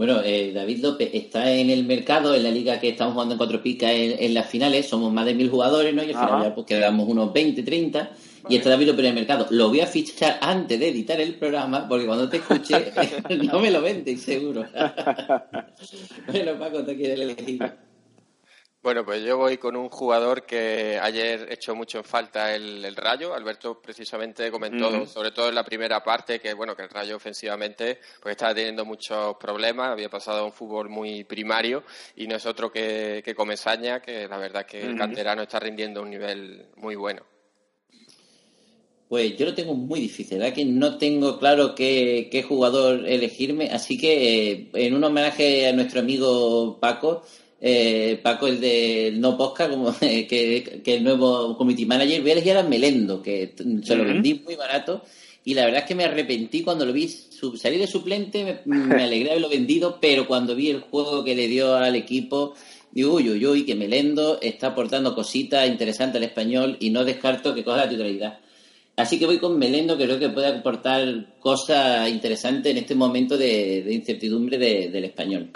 Bueno, 0.00 0.22
eh, 0.24 0.50
David 0.54 0.78
López 0.82 1.10
está 1.12 1.52
en 1.52 1.68
el 1.68 1.84
mercado, 1.84 2.34
en 2.34 2.42
la 2.42 2.50
liga 2.50 2.80
que 2.80 2.88
estamos 2.88 3.12
jugando 3.12 3.34
en 3.34 3.36
cuatro 3.36 3.62
picas 3.62 3.90
en, 3.90 4.16
en 4.18 4.32
las 4.32 4.48
finales. 4.48 4.88
Somos 4.88 5.12
más 5.12 5.26
de 5.26 5.34
mil 5.34 5.50
jugadores, 5.50 5.94
¿no? 5.94 6.02
Y 6.02 6.06
al 6.06 6.14
final 6.14 6.42
ya 6.42 6.54
pues 6.54 6.66
quedamos 6.66 7.06
unos 7.06 7.30
20, 7.34 7.62
30. 7.62 8.10
Y 8.48 8.56
está 8.56 8.70
David 8.70 8.86
López 8.86 9.00
en 9.00 9.06
el 9.08 9.14
mercado. 9.14 9.46
Lo 9.50 9.68
voy 9.68 9.80
a 9.80 9.86
fichar 9.86 10.38
antes 10.40 10.80
de 10.80 10.88
editar 10.88 11.20
el 11.20 11.34
programa, 11.34 11.86
porque 11.86 12.06
cuando 12.06 12.30
te 12.30 12.38
escuche 12.38 12.92
no 13.52 13.60
me 13.60 13.70
lo 13.70 13.82
vendes, 13.82 14.22
seguro. 14.22 14.64
bueno, 16.28 16.58
Paco, 16.58 16.82
te 16.82 16.96
quieres 16.96 17.20
elegir. 17.20 17.70
Bueno, 18.82 19.04
pues 19.04 19.22
yo 19.22 19.36
voy 19.36 19.58
con 19.58 19.76
un 19.76 19.90
jugador 19.90 20.46
que 20.46 20.98
ayer 20.98 21.48
echó 21.50 21.74
mucho 21.74 21.98
en 21.98 22.04
falta 22.04 22.54
el, 22.54 22.82
el 22.82 22.96
Rayo. 22.96 23.34
Alberto 23.34 23.78
precisamente 23.78 24.50
comentó, 24.50 25.06
sobre 25.06 25.32
todo 25.32 25.50
en 25.50 25.54
la 25.54 25.64
primera 25.64 26.02
parte, 26.02 26.40
que 26.40 26.54
bueno 26.54 26.74
que 26.74 26.84
el 26.84 26.88
Rayo 26.88 27.16
ofensivamente 27.16 27.98
pues 28.22 28.32
estaba 28.32 28.54
teniendo 28.54 28.86
muchos 28.86 29.36
problemas, 29.36 29.90
había 29.90 30.08
pasado 30.08 30.38
a 30.38 30.44
un 30.46 30.52
fútbol 30.52 30.88
muy 30.88 31.24
primario 31.24 31.84
y 32.16 32.26
no 32.26 32.36
es 32.36 32.46
otro 32.46 32.72
que, 32.72 33.20
que 33.22 33.34
Comesaña, 33.34 34.00
que 34.00 34.26
la 34.26 34.38
verdad 34.38 34.64
que 34.64 34.80
el 34.80 34.96
canterano 34.96 35.42
está 35.42 35.60
rindiendo 35.60 36.00
un 36.00 36.08
nivel 36.08 36.68
muy 36.76 36.96
bueno. 36.96 37.22
Pues 39.10 39.36
yo 39.36 39.44
lo 39.44 39.54
tengo 39.54 39.74
muy 39.74 40.00
difícil, 40.00 40.38
¿verdad? 40.38 40.54
Que 40.54 40.64
no 40.64 40.96
tengo 40.96 41.38
claro 41.38 41.74
qué, 41.74 42.28
qué 42.30 42.44
jugador 42.44 43.06
elegirme, 43.06 43.68
así 43.70 43.98
que 43.98 44.52
eh, 44.52 44.70
en 44.72 44.94
un 44.94 45.02
homenaje 45.02 45.68
a 45.68 45.72
nuestro 45.72 45.98
amigo 45.98 46.78
Paco, 46.80 47.24
eh, 47.60 48.18
Paco 48.22 48.46
el 48.46 48.60
de 48.60 49.12
No 49.16 49.36
Posca, 49.36 49.68
como 49.68 49.94
eh, 50.00 50.26
que, 50.26 50.80
que 50.84 50.94
el 50.94 51.04
nuevo 51.04 51.56
committee 51.56 51.86
manager, 51.86 52.20
voy 52.22 52.30
a 52.30 52.32
elegir 52.34 52.56
a 52.56 52.62
Melendo, 52.62 53.22
que 53.22 53.52
se 53.82 53.94
lo 53.96 54.04
vendí 54.04 54.34
muy 54.44 54.54
barato 54.56 55.02
y 55.44 55.54
la 55.54 55.64
verdad 55.64 55.80
es 55.80 55.86
que 55.86 55.94
me 55.94 56.04
arrepentí 56.04 56.62
cuando 56.62 56.84
lo 56.86 56.92
vi 56.92 57.08
su- 57.08 57.56
salir 57.56 57.78
de 57.80 57.86
suplente, 57.86 58.44
me, 58.44 58.76
me 58.76 59.02
alegré 59.02 59.24
de 59.26 59.30
haberlo 59.32 59.48
vendido, 59.48 59.98
pero 60.00 60.26
cuando 60.26 60.54
vi 60.54 60.68
el 60.70 60.80
juego 60.80 61.24
que 61.24 61.34
le 61.34 61.48
dio 61.48 61.74
al 61.76 61.96
equipo, 61.96 62.54
digo, 62.92 63.14
uy, 63.14 63.30
uy, 63.30 63.46
uy, 63.46 63.64
que 63.64 63.74
Melendo 63.74 64.38
está 64.42 64.68
aportando 64.68 65.14
cositas 65.14 65.66
interesantes 65.68 66.16
al 66.18 66.24
español 66.24 66.76
y 66.80 66.90
no 66.90 67.04
descarto 67.04 67.54
que 67.54 67.64
coja 67.64 67.78
la 67.78 67.88
titularidad. 67.88 68.38
Así 68.96 69.18
que 69.18 69.24
voy 69.24 69.38
con 69.38 69.58
Melendo, 69.58 69.96
que 69.96 70.04
creo 70.04 70.18
que 70.18 70.28
puede 70.28 70.48
aportar 70.48 71.34
cosas 71.40 72.06
interesantes 72.10 72.70
en 72.72 72.76
este 72.78 72.94
momento 72.94 73.38
de, 73.38 73.82
de 73.82 73.94
incertidumbre 73.94 74.58
de- 74.58 74.88
del 74.90 75.04
español. 75.04 75.50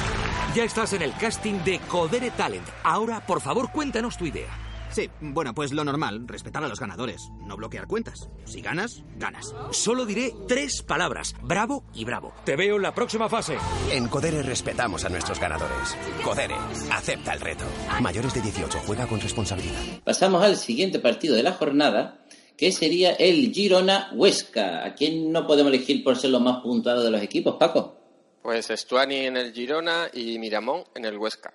Ya 0.54 0.62
estás 0.62 0.92
en 0.92 1.02
el 1.02 1.12
casting 1.14 1.64
de 1.64 1.80
Codere 1.80 2.30
Talent. 2.30 2.66
Ahora, 2.84 3.26
por 3.26 3.40
favor, 3.40 3.72
cuéntanos 3.72 4.16
tu 4.16 4.26
idea. 4.26 4.46
Sí, 4.92 5.10
bueno, 5.20 5.52
pues 5.52 5.72
lo 5.72 5.82
normal, 5.82 6.28
respetar 6.28 6.62
a 6.62 6.68
los 6.68 6.78
ganadores, 6.78 7.28
no 7.44 7.56
bloquear 7.56 7.88
cuentas. 7.88 8.28
Si 8.44 8.60
ganas, 8.60 9.02
ganas. 9.16 9.52
Solo 9.72 10.06
diré 10.06 10.32
tres 10.46 10.82
palabras: 10.82 11.34
bravo 11.42 11.82
y 11.92 12.04
bravo. 12.04 12.32
Te 12.44 12.54
veo 12.54 12.76
en 12.76 12.82
la 12.82 12.94
próxima 12.94 13.28
fase. 13.28 13.56
En 13.90 14.06
Codere 14.06 14.44
respetamos 14.44 15.04
a 15.04 15.08
nuestros 15.08 15.40
ganadores. 15.40 15.96
Codere, 16.22 16.54
acepta 16.92 17.32
el 17.32 17.40
reto. 17.40 17.64
Mayores 18.00 18.34
de 18.34 18.42
18, 18.42 18.78
juega 18.86 19.08
con 19.08 19.20
responsabilidad. 19.20 19.80
Pasamos 20.04 20.44
al 20.44 20.56
siguiente 20.56 21.00
partido 21.00 21.34
de 21.34 21.42
la 21.42 21.52
jornada, 21.54 22.24
que 22.56 22.70
sería 22.70 23.10
el 23.14 23.52
Girona 23.52 24.10
Huesca. 24.14 24.84
¿A 24.84 24.94
quién 24.94 25.32
no 25.32 25.48
podemos 25.48 25.72
elegir 25.72 26.04
por 26.04 26.16
ser 26.16 26.30
los 26.30 26.40
más 26.40 26.62
puntuados 26.62 27.02
de 27.02 27.10
los 27.10 27.22
equipos, 27.22 27.56
Paco? 27.58 28.03
Pues 28.44 28.68
Estuani 28.68 29.24
en 29.24 29.38
el 29.38 29.54
Girona 29.54 30.10
y 30.12 30.38
Miramón 30.38 30.84
en 30.94 31.06
el 31.06 31.16
Huesca. 31.16 31.54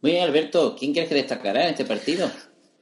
Muy 0.00 0.12
bien, 0.12 0.22
Alberto, 0.22 0.76
¿quién 0.78 0.92
crees 0.92 1.08
que 1.08 1.16
destacará 1.16 1.64
en 1.64 1.70
este 1.70 1.84
partido? 1.84 2.30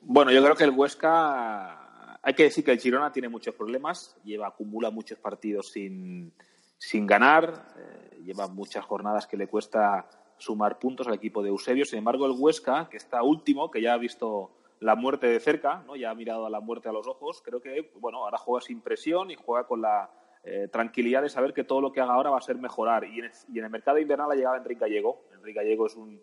Bueno, 0.03 0.31
yo 0.31 0.44
creo 0.44 0.55
que 0.55 0.64
el 0.64 0.70
Huesca, 0.70 2.18
hay 2.23 2.35
que 2.35 2.42
decir 2.42 2.62
que 2.62 2.73
el 2.73 2.79
Girona 2.79 3.12
tiene 3.12 3.31
muchos 3.31 3.55
problemas, 3.55 4.14
lleva 4.25 4.49
acumula 4.49 4.90
muchos 4.90 5.18
partidos 5.18 5.73
sin, 5.73 6.35
sin 6.77 7.07
ganar, 7.07 7.73
eh, 7.79 8.20
lleva 8.27 8.46
muchas 8.46 8.85
jornadas 8.85 9.27
que 9.27 9.38
le 9.38 9.46
cuesta 9.46 10.11
sumar 10.37 10.79
puntos 10.79 11.07
al 11.07 11.14
equipo 11.14 11.42
de 11.42 11.49
Eusebio. 11.49 11.87
Sin 11.87 12.01
embargo, 12.01 12.27
el 12.27 12.33
Huesca, 12.37 12.90
que 12.90 12.99
está 12.99 13.23
último, 13.23 13.70
que 13.70 13.81
ya 13.81 13.94
ha 13.94 13.99
visto 13.99 14.51
la 14.81 14.96
muerte 14.96 15.29
de 15.29 15.40
cerca, 15.40 15.83
¿no? 15.87 15.96
ya 15.96 16.11
ha 16.11 16.14
mirado 16.14 16.44
a 16.44 16.51
la 16.51 16.61
muerte 16.61 16.90
a 16.90 16.92
los 16.92 17.07
ojos, 17.07 17.40
creo 17.42 17.62
que 17.62 17.90
bueno, 17.94 18.18
ahora 18.18 18.37
juega 18.37 18.61
sin 18.61 18.83
presión 18.83 19.31
y 19.31 19.37
juega 19.37 19.66
con 19.66 19.81
la 19.81 20.11
eh, 20.42 20.68
tranquilidad 20.72 21.22
de 21.22 21.29
saber 21.29 21.53
que 21.53 21.64
todo 21.64 21.81
lo 21.81 21.92
que 21.92 22.00
haga 22.00 22.14
ahora 22.14 22.31
va 22.31 22.38
a 22.38 22.42
ser 22.42 22.57
mejorar. 22.57 23.05
Y 23.05 23.20
en 23.20 23.64
el, 23.64 23.70
mercado 23.70 23.98
invernal 23.98 24.31
ha 24.31 24.35
llegado 24.35 24.57
Enrique 24.57 24.81
Gallego. 24.81 25.24
Enrique 25.33 25.59
Gallego 25.59 25.87
es 25.87 25.96
un, 25.96 26.20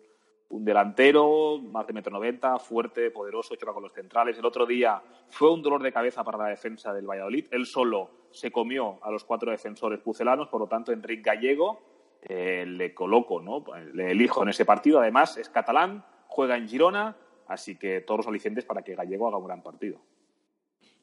un 0.48 0.64
delantero, 0.64 1.58
más 1.58 1.86
de 1.86 1.92
metro 1.92 2.12
noventa, 2.12 2.58
fuerte, 2.58 3.10
poderoso, 3.10 3.54
choca 3.56 3.72
con 3.72 3.82
los 3.82 3.92
centrales. 3.92 4.38
El 4.38 4.46
otro 4.46 4.66
día 4.66 5.00
fue 5.28 5.52
un 5.52 5.62
dolor 5.62 5.82
de 5.82 5.92
cabeza 5.92 6.24
para 6.24 6.38
la 6.38 6.48
defensa 6.48 6.92
del 6.92 7.06
Valladolid. 7.06 7.46
Él 7.50 7.66
solo 7.66 8.10
se 8.30 8.50
comió 8.50 8.98
a 9.02 9.10
los 9.10 9.24
cuatro 9.24 9.50
defensores 9.50 10.00
pucelanos, 10.00 10.48
por 10.48 10.60
lo 10.60 10.66
tanto, 10.66 10.92
Enrique 10.92 11.22
Gallego 11.22 11.80
eh, 12.22 12.64
le 12.66 12.92
coloco, 12.94 13.40
¿no? 13.40 13.64
le 13.94 14.10
elijo 14.10 14.42
en 14.42 14.48
ese 14.48 14.64
partido. 14.64 15.00
Además, 15.00 15.36
es 15.36 15.48
catalán, 15.48 16.04
juega 16.26 16.56
en 16.56 16.68
Girona, 16.68 17.16
así 17.46 17.78
que 17.78 18.00
todos 18.00 18.18
los 18.18 18.26
alicientes 18.26 18.64
para 18.64 18.82
que 18.82 18.94
Gallego 18.94 19.28
haga 19.28 19.38
un 19.38 19.46
gran 19.46 19.62
partido. 19.62 20.00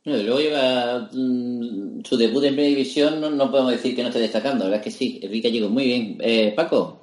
Bueno, 0.06 0.22
luego 0.24 0.40
lleva 0.40 1.10
mm, 1.12 2.04
su 2.06 2.16
debut 2.16 2.44
en 2.44 2.54
primera 2.54 2.70
división, 2.70 3.20
no, 3.20 3.30
no 3.32 3.50
podemos 3.50 3.72
decir 3.72 3.96
que 3.96 4.04
no 4.04 4.10
esté 4.10 4.20
destacando, 4.20 4.64
la 4.66 4.70
verdad 4.72 4.88
es 4.88 4.94
que 4.94 4.98
sí, 5.00 5.20
Enrique 5.24 5.48
Gallego, 5.50 5.70
muy 5.70 5.86
bien. 5.86 6.18
Eh, 6.22 6.54
Paco, 6.56 7.02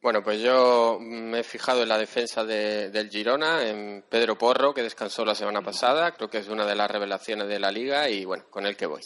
Bueno, 0.00 0.22
pues 0.22 0.40
yo 0.40 0.98
me 1.00 1.40
he 1.40 1.42
fijado 1.44 1.82
en 1.82 1.88
la 1.88 1.98
defensa 1.98 2.44
de- 2.44 2.90
del 2.90 3.10
Girona, 3.10 3.68
en 3.68 4.04
Pedro 4.08 4.38
Porro, 4.38 4.72
que 4.72 4.82
descansó 4.82 5.24
la 5.24 5.34
semana 5.34 5.62
pasada. 5.62 6.12
Creo 6.12 6.30
que 6.30 6.38
es 6.38 6.48
una 6.48 6.64
de 6.64 6.76
las 6.76 6.88
revelaciones 6.90 7.48
de 7.48 7.58
la 7.58 7.72
liga 7.72 8.08
y 8.08 8.24
bueno, 8.24 8.44
con 8.48 8.66
el 8.66 8.76
que 8.76 8.86
voy. 8.86 9.00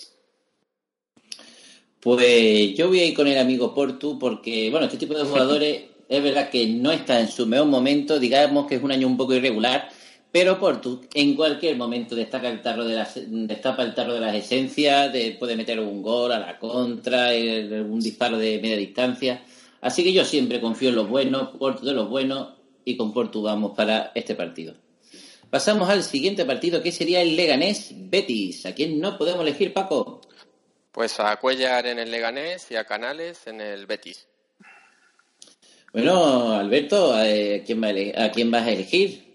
Pues 2.00 2.74
yo 2.76 2.88
voy 2.88 3.00
a 3.00 3.04
ir 3.06 3.14
con 3.14 3.26
el 3.26 3.38
amigo 3.38 3.74
Portu 3.74 4.18
porque, 4.18 4.68
bueno, 4.70 4.86
este 4.86 4.98
tipo 4.98 5.14
de 5.14 5.24
jugadores 5.24 5.84
es 6.08 6.22
verdad 6.22 6.50
que 6.50 6.66
no 6.66 6.92
está 6.92 7.18
en 7.18 7.28
su 7.28 7.46
mejor 7.46 7.66
momento, 7.68 8.18
digamos 8.18 8.66
que 8.66 8.74
es 8.76 8.82
un 8.82 8.92
año 8.92 9.06
un 9.06 9.16
poco 9.16 9.32
irregular, 9.34 9.88
pero 10.32 10.58
Portu 10.58 11.00
en 11.14 11.34
cualquier 11.34 11.76
momento 11.76 12.14
destaca 12.14 12.48
el 12.48 12.62
tarro 12.62 12.84
de 12.84 12.94
las, 12.96 13.14
destapa 13.26 13.82
el 13.82 13.94
tarro 13.94 14.14
de 14.14 14.20
las 14.20 14.34
esencias, 14.34 15.12
de- 15.12 15.32
puede 15.38 15.56
meter 15.56 15.80
un 15.80 16.02
gol 16.02 16.32
a 16.32 16.38
la 16.38 16.58
contra, 16.58 17.32
el- 17.34 17.72
un 17.82 18.00
disparo 18.00 18.38
de 18.38 18.58
media 18.60 18.76
distancia. 18.76 19.42
Así 19.80 20.04
que 20.04 20.12
yo 20.12 20.24
siempre 20.24 20.60
confío 20.60 20.90
en 20.90 20.96
los 20.96 21.08
buenos, 21.08 21.56
Portu 21.58 21.84
de 21.86 21.92
los 21.92 22.08
buenos, 22.08 22.54
y 22.84 22.96
con 22.96 23.12
Portu 23.12 23.42
vamos 23.42 23.72
para 23.76 24.12
este 24.14 24.34
partido. 24.34 24.74
Pasamos 25.50 25.88
al 25.88 26.04
siguiente 26.04 26.44
partido 26.44 26.80
que 26.82 26.92
sería 26.92 27.20
el 27.22 27.34
Leganés 27.34 27.92
Betis. 27.96 28.66
¿A 28.66 28.74
quién 28.74 29.00
no 29.00 29.18
podemos 29.18 29.42
elegir, 29.42 29.72
Paco? 29.72 30.20
Pues 30.92 31.18
a 31.18 31.34
Cuellar 31.36 31.86
en 31.86 31.98
el 31.98 32.10
Leganés 32.10 32.70
y 32.70 32.76
a 32.76 32.84
Canales 32.84 33.46
en 33.46 33.60
el 33.60 33.86
Betis. 33.86 34.28
Bueno, 35.92 36.52
Alberto, 36.52 37.20
eh, 37.20 37.60
¿a 37.62 37.64
quién, 37.64 37.82
va 37.82 37.88
a 37.88 37.90
ele- 37.90 38.14
¿a 38.16 38.30
quién 38.30 38.50
vas 38.50 38.66
a 38.66 38.70
elegir? 38.70 39.29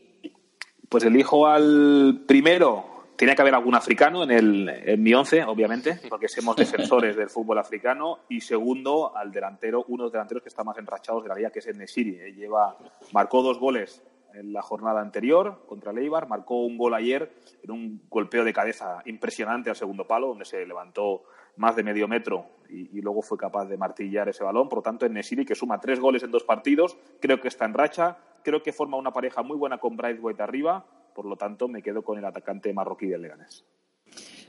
Pues 0.89 1.03
elijo 1.03 1.47
al 1.47 2.23
primero. 2.27 2.93
Tiene 3.15 3.33
que 3.33 3.41
haber 3.41 3.55
algún 3.55 3.75
africano 3.75 4.23
en, 4.23 4.31
el, 4.31 4.69
en 4.69 5.01
mi 5.01 5.13
once, 5.13 5.41
obviamente, 5.43 6.01
porque 6.09 6.27
somos 6.27 6.57
defensores 6.57 7.15
del 7.15 7.29
fútbol 7.29 7.59
africano. 7.59 8.19
Y 8.27 8.41
segundo, 8.41 9.15
al 9.15 9.31
delantero, 9.31 9.85
uno 9.87 10.03
de 10.03 10.07
los 10.07 10.11
delanteros 10.11 10.43
que 10.43 10.49
está 10.49 10.65
más 10.65 10.77
enrachados 10.77 11.23
de 11.23 11.29
la 11.29 11.35
liga, 11.35 11.49
que 11.49 11.59
es 11.59 11.67
el 11.67 11.77
Nesiri. 11.77 12.33
Lleva, 12.33 12.77
marcó 13.13 13.41
dos 13.41 13.57
goles 13.57 14.03
en 14.33 14.51
la 14.51 14.61
jornada 14.61 14.99
anterior 14.99 15.63
contra 15.65 15.91
el 15.91 15.99
Eibar, 15.99 16.27
marcó 16.27 16.65
un 16.65 16.77
gol 16.77 16.93
ayer 16.93 17.31
en 17.63 17.71
un 17.71 18.01
golpeo 18.09 18.43
de 18.43 18.51
cabeza 18.51 19.01
impresionante 19.05 19.69
al 19.69 19.77
segundo 19.77 20.05
palo, 20.05 20.27
donde 20.27 20.43
se 20.43 20.65
levantó 20.65 21.23
más 21.55 21.77
de 21.77 21.83
medio 21.83 22.09
metro 22.09 22.47
y, 22.69 22.97
y 22.97 23.01
luego 23.01 23.21
fue 23.21 23.37
capaz 23.37 23.65
de 23.65 23.77
martillar 23.77 24.27
ese 24.27 24.43
balón. 24.43 24.67
Por 24.67 24.79
lo 24.79 24.83
tanto, 24.83 25.05
en 25.05 25.13
Nesiri, 25.13 25.45
que 25.45 25.55
suma 25.55 25.79
tres 25.79 26.01
goles 26.01 26.23
en 26.23 26.31
dos 26.31 26.43
partidos, 26.43 26.97
creo 27.21 27.39
que 27.39 27.47
está 27.47 27.63
en 27.63 27.75
racha, 27.75 28.17
creo 28.45 28.61
que 28.63 28.71
forma 28.71 28.95
una 28.95 29.11
pareja 29.11 29.41
muy 29.41 29.57
buena 29.57 29.79
con 29.79 29.97
Braithwaite 29.97 30.43
arriba, 30.43 30.85
por 31.13 31.25
lo 31.25 31.35
tanto, 31.35 31.67
me 31.67 31.81
quedo 31.81 32.03
con 32.03 32.17
el 32.19 32.23
atacante 32.25 32.71
marroquí 32.71 33.07
del 33.07 33.23
Leganés. 33.23 33.65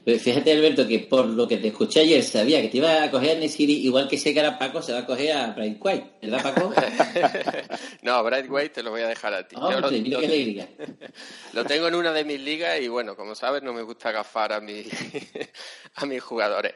Pero 0.04 0.20
fíjate, 0.20 0.52
Alberto, 0.52 0.86
que 0.86 1.00
por 1.00 1.26
lo 1.26 1.48
que 1.48 1.56
te 1.56 1.68
escuché 1.68 2.00
ayer 2.00 2.22
sabía 2.22 2.60
que 2.62 2.68
te 2.68 2.76
iba 2.76 3.02
a 3.02 3.10
coger 3.10 3.36
a 3.38 3.40
Nesiri, 3.40 3.72
igual 3.86 4.06
que 4.06 4.18
sé 4.18 4.32
que 4.32 4.38
ahora 4.40 4.56
Paco 4.58 4.80
se 4.80 4.92
va 4.92 5.00
a 5.00 5.06
coger 5.06 5.32
a 5.36 5.48
Brian 5.52 5.78
White, 5.80 6.18
¿verdad, 6.22 6.42
Paco? 6.44 6.72
no, 8.02 8.22
Bright 8.22 8.46
White 8.48 8.68
te 8.68 8.82
lo 8.84 8.90
voy 8.90 9.00
a 9.00 9.08
dejar 9.08 9.34
a 9.34 9.48
ti. 9.48 9.56
Oh, 9.58 9.68
Yo 9.70 9.80
lo, 9.80 9.88
pues 9.88 10.00
mira 10.02 10.14
lo- 10.14 10.20
qué 10.20 10.26
alegría. 10.26 10.68
lo 11.54 11.64
tengo 11.64 11.88
en 11.88 11.94
una 11.96 12.12
de 12.12 12.24
mis 12.24 12.40
ligas 12.40 12.80
y 12.80 12.86
bueno, 12.86 13.16
como 13.16 13.34
sabes, 13.34 13.62
no 13.64 13.72
me 13.72 13.82
gusta 13.82 14.12
gafar 14.12 14.52
a, 14.52 14.60
mi, 14.60 14.84
a 15.96 16.06
mis 16.06 16.22
jugadores. 16.22 16.74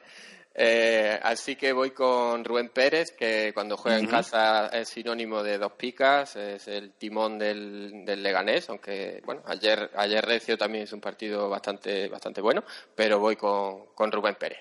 Eh, 0.54 1.18
así 1.22 1.54
que 1.54 1.72
voy 1.72 1.92
con 1.92 2.44
Rubén 2.44 2.70
Pérez, 2.70 3.12
que 3.12 3.52
cuando 3.54 3.76
juega 3.76 3.98
en 3.98 4.06
casa 4.06 4.66
es 4.68 4.88
sinónimo 4.88 5.42
de 5.42 5.58
dos 5.58 5.72
picas, 5.72 6.34
es 6.34 6.66
el 6.66 6.92
timón 6.92 7.38
del, 7.38 8.04
del 8.04 8.22
Leganés, 8.22 8.68
aunque 8.68 9.22
bueno, 9.24 9.42
ayer, 9.46 9.90
ayer 9.94 10.24
Recio 10.24 10.58
también 10.58 10.84
es 10.84 10.92
un 10.92 11.00
partido 11.00 11.48
bastante, 11.48 12.08
bastante 12.08 12.40
bueno, 12.40 12.64
pero 12.94 13.20
voy 13.20 13.36
con, 13.36 13.86
con 13.94 14.10
Rubén 14.10 14.34
Pérez. 14.34 14.58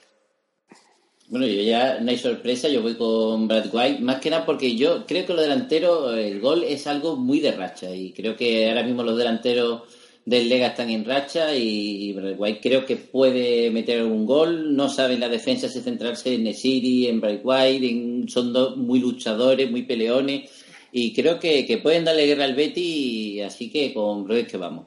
Bueno, 1.28 1.46
yo 1.46 1.62
ya 1.62 2.00
no 2.00 2.10
hay 2.10 2.18
sorpresa, 2.18 2.70
yo 2.70 2.82
voy 2.82 2.96
con 2.96 3.48
Brad 3.48 3.68
White, 3.72 4.02
más 4.02 4.20
que 4.20 4.30
nada 4.30 4.46
porque 4.46 4.76
yo 4.76 5.06
creo 5.06 5.26
que 5.26 5.34
los 5.34 5.44
delanteros, 5.44 6.18
el 6.18 6.40
gol 6.40 6.64
es 6.64 6.88
algo 6.88 7.16
muy 7.16 7.40
de 7.40 7.52
racha 7.52 7.90
y 7.90 8.14
creo 8.14 8.36
que 8.36 8.68
ahora 8.68 8.84
mismo 8.84 9.04
los 9.04 9.18
delanteros 9.18 9.84
del 10.30 10.48
Lega 10.50 10.68
están 10.68 10.90
en 10.90 11.04
racha 11.06 11.56
y 11.56 12.14
Brad 12.14 12.36
White 12.38 12.60
creo 12.62 12.86
que 12.86 12.96
puede 12.98 13.72
meter 13.72 14.04
un 14.04 14.26
gol, 14.26 14.76
no 14.76 14.88
sabe 14.90 15.16
en 15.16 15.22
la 15.22 15.30
defensa 15.30 15.68
si 15.68 15.82
centrarse 15.82 16.34
en 16.36 16.44
Nesiri, 16.44 17.08
en 17.08 17.20
Brad 17.20 17.40
White, 17.44 17.88
en- 17.90 18.30
son 18.30 18.54
dos 18.54 18.78
muy 18.78 19.00
luchadores, 19.00 19.70
muy 19.72 19.84
peleones 19.84 20.50
y 20.92 21.14
creo 21.14 21.40
que, 21.40 21.66
que 21.66 21.78
pueden 21.80 22.06
darle 22.06 22.26
guerra 22.28 22.46
al 22.46 22.56
Betty, 22.56 23.42
así 23.42 23.70
que 23.70 23.94
con 23.94 24.24
Broes 24.24 24.48
que 24.48 24.58
vamos. 24.58 24.86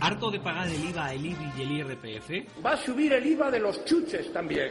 ¿Harto 0.00 0.30
de 0.30 0.38
pagar 0.38 0.68
el 0.68 0.84
IVA, 0.90 1.12
el 1.12 1.26
IBI 1.26 1.52
y 1.58 1.62
el 1.62 1.70
IRPF? 1.72 2.64
Va 2.64 2.72
a 2.72 2.76
subir 2.76 3.12
el 3.12 3.26
IVA 3.26 3.50
de 3.50 3.58
los 3.58 3.84
chuches 3.84 4.32
también. 4.32 4.70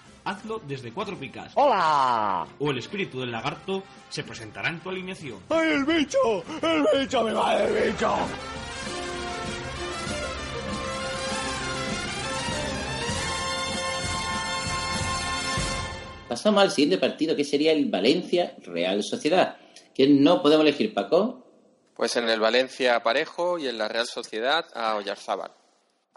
hazlo 0.23 0.61
desde 0.67 0.91
Cuatro 0.91 1.17
Picas. 1.17 1.51
¡Hola! 1.55 2.47
O 2.59 2.71
el 2.71 2.77
espíritu 2.77 3.19
del 3.19 3.31
lagarto 3.31 3.83
se 4.09 4.23
presentará 4.23 4.69
en 4.69 4.79
tu 4.79 4.89
alineación. 4.89 5.39
¡Ay, 5.49 5.69
el 5.69 5.85
bicho! 5.85 6.43
¡El 6.61 6.85
bicho! 6.99 7.23
¡Me 7.23 7.33
va 7.33 7.63
el 7.63 7.91
bicho! 7.91 8.15
Pasamos 16.27 16.63
al 16.63 16.71
siguiente 16.71 16.97
partido, 16.97 17.35
que 17.35 17.43
sería 17.43 17.73
el 17.73 17.89
Valencia 17.89 18.55
Real 18.63 19.03
Sociedad. 19.03 19.57
Que 19.93 20.07
no 20.07 20.41
podemos 20.41 20.65
elegir, 20.65 20.93
Paco. 20.93 21.45
Pues 21.93 22.15
en 22.15 22.29
el 22.29 22.39
Valencia 22.39 22.95
a 22.95 23.03
Parejo 23.03 23.59
y 23.59 23.67
en 23.67 23.77
la 23.77 23.89
Real 23.89 24.07
Sociedad 24.07 24.65
a 24.73 24.95
Oyarzábal. 24.95 25.51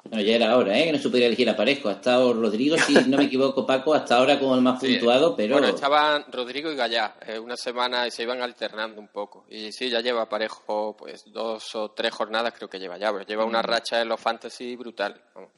Bueno, 0.04 0.22
ya 0.22 0.36
era 0.36 0.56
hora, 0.56 0.78
¿eh? 0.78 0.84
Que 0.84 0.92
no 0.92 0.98
se 0.98 1.08
pudiera 1.08 1.26
elegir 1.28 1.48
a 1.48 1.56
Parejo. 1.56 1.88
Ha 1.88 1.92
estado 1.92 2.32
Rodrigo, 2.34 2.76
si 2.76 2.92
no 3.08 3.16
me 3.16 3.24
equivoco, 3.24 3.66
Paco, 3.66 3.94
hasta 3.94 4.16
ahora 4.18 4.38
como 4.38 4.54
el 4.54 4.60
más 4.60 4.78
Sí. 4.80 4.92
puntuado, 4.96 5.34
pero... 5.34 5.54
Bueno, 5.54 5.68
estaban 5.74 6.24
Rodrigo 6.30 6.70
y 6.70 6.76
Gallá 6.76 7.16
eh, 7.26 7.38
una 7.38 7.56
semana 7.56 8.06
y 8.06 8.10
se 8.10 8.22
iban 8.22 8.42
alternando 8.42 9.00
un 9.00 9.08
poco. 9.08 9.46
Y 9.48 9.72
sí, 9.72 9.88
ya 9.88 10.00
lleva 10.00 10.28
parejo 10.28 10.94
pues 10.96 11.24
dos 11.32 11.74
o 11.74 11.90
tres 11.92 12.12
jornadas 12.12 12.52
creo 12.56 12.68
que 12.68 12.78
lleva 12.78 12.98
ya, 12.98 13.10
pero 13.12 13.24
lleva 13.24 13.44
una 13.44 13.60
Mm. 13.60 13.64
racha 13.66 14.02
en 14.02 14.08
los 14.08 14.20
fantasy 14.20 14.76
brutal. 14.76 15.20
vamos. 15.34 15.50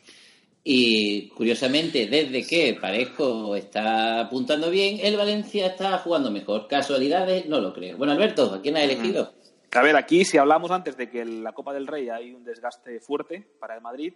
Y 0.69 1.29
curiosamente, 1.29 2.07
desde 2.09 2.45
que 2.45 2.75
Parejo 2.81 3.55
está 3.55 4.21
apuntando 4.23 4.69
bien, 4.69 4.99
el 5.01 5.17
Valencia 5.17 5.67
está 5.69 5.97
jugando 5.99 6.29
mejor. 6.31 6.67
¿Casualidades? 6.67 7.47
No 7.47 7.61
lo 7.61 7.73
creo. 7.73 7.97
Bueno, 7.97 8.13
Alberto, 8.13 8.53
¿a 8.53 8.61
quién 8.61 8.77
has 8.77 8.83
elegido? 8.83 9.33
A 9.73 9.83
ver, 9.83 9.95
aquí 9.97 10.25
si 10.25 10.39
hablamos 10.39 10.71
antes 10.73 10.97
de 10.97 11.09
que 11.09 11.21
en 11.21 11.45
la 11.45 11.53
Copa 11.53 11.73
del 11.73 11.87
Rey 11.87 12.09
hay 12.09 12.33
un 12.35 12.43
desgaste 12.43 12.99
fuerte 12.99 13.47
para 13.61 13.77
el 13.77 13.81
Madrid, 13.81 14.15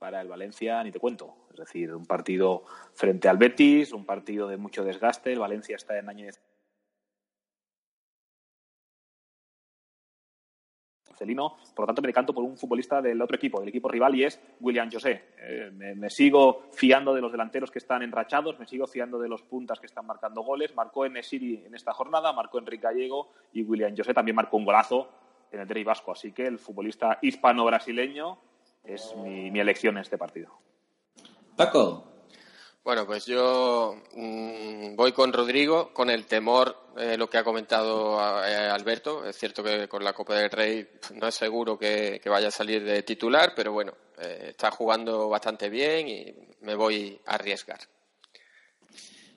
para 0.00 0.22
el 0.22 0.28
Valencia 0.28 0.82
ni 0.82 0.90
te 0.90 0.98
cuento. 0.98 1.36
Es 1.52 1.58
decir, 1.58 1.94
un 1.94 2.06
partido 2.06 2.64
frente 2.94 3.28
al 3.28 3.36
Betis, 3.36 3.92
un 3.92 4.06
partido 4.06 4.48
de 4.48 4.56
mucho 4.56 4.82
desgaste. 4.82 5.32
El 5.32 5.38
Valencia 5.38 5.76
está 5.76 5.98
en 5.98 6.08
año 6.08 6.24
de 6.24 6.32
Celino, 11.14 11.58
por 11.74 11.82
lo 11.82 11.86
tanto 11.88 12.00
me 12.00 12.08
decanto 12.08 12.32
por 12.32 12.42
un 12.42 12.56
futbolista 12.56 13.02
del 13.02 13.20
otro 13.20 13.36
equipo, 13.36 13.60
del 13.60 13.68
equipo 13.68 13.90
rival, 13.90 14.14
y 14.14 14.24
es 14.24 14.40
William 14.58 14.90
José. 14.90 15.34
Eh, 15.36 15.70
me, 15.70 16.08
sigo 16.08 16.70
fiando 16.72 17.12
de 17.12 17.20
los 17.20 17.30
delanteros 17.30 17.70
que 17.70 17.78
están 17.78 18.02
enrachados, 18.02 18.58
me 18.58 18.66
sigo 18.66 18.86
fiando 18.86 19.18
de 19.18 19.28
los 19.28 19.42
puntas 19.42 19.78
que 19.80 19.86
están 19.86 20.06
marcando 20.06 20.40
goles. 20.40 20.74
Marcó 20.74 21.04
en 21.04 21.12
Nesiri 21.12 21.62
en 21.66 21.74
esta 21.74 21.92
jornada, 21.92 22.32
marcó 22.32 22.58
Enrique 22.58 22.84
Gallego 22.84 23.32
y 23.52 23.62
William 23.64 23.94
José 23.94 24.14
también 24.14 24.34
marcó 24.34 24.56
un 24.56 24.64
golazo 24.64 25.10
en 25.52 25.60
el 25.60 25.68
Derby 25.68 25.84
Vasco. 25.84 26.12
Así 26.12 26.32
que 26.32 26.46
el 26.46 26.58
futbolista 26.58 27.18
hispano-brasileño 27.20 28.38
es 28.84 29.14
mi, 29.16 29.50
mi 29.50 29.60
elección 29.60 29.96
en 29.96 30.02
este 30.02 30.18
partido. 30.18 30.58
Paco. 31.56 32.06
Bueno, 32.82 33.06
pues 33.06 33.26
yo 33.26 33.94
mm, 34.14 34.96
voy 34.96 35.12
con 35.12 35.32
Rodrigo, 35.32 35.92
con 35.92 36.08
el 36.08 36.24
temor, 36.26 36.74
eh, 36.96 37.16
lo 37.18 37.28
que 37.28 37.36
ha 37.36 37.44
comentado 37.44 38.18
eh, 38.44 38.54
Alberto. 38.54 39.24
Es 39.26 39.36
cierto 39.36 39.62
que 39.62 39.86
con 39.86 40.02
la 40.02 40.14
Copa 40.14 40.34
del 40.34 40.50
Rey 40.50 40.88
no 41.14 41.28
es 41.28 41.34
seguro 41.34 41.78
que, 41.78 42.20
que 42.22 42.30
vaya 42.30 42.48
a 42.48 42.50
salir 42.50 42.82
de 42.82 43.02
titular, 43.02 43.52
pero 43.54 43.72
bueno, 43.72 43.92
eh, 44.18 44.46
está 44.50 44.70
jugando 44.70 45.28
bastante 45.28 45.68
bien 45.68 46.08
y 46.08 46.34
me 46.62 46.74
voy 46.74 47.20
a 47.26 47.34
arriesgar. 47.34 47.80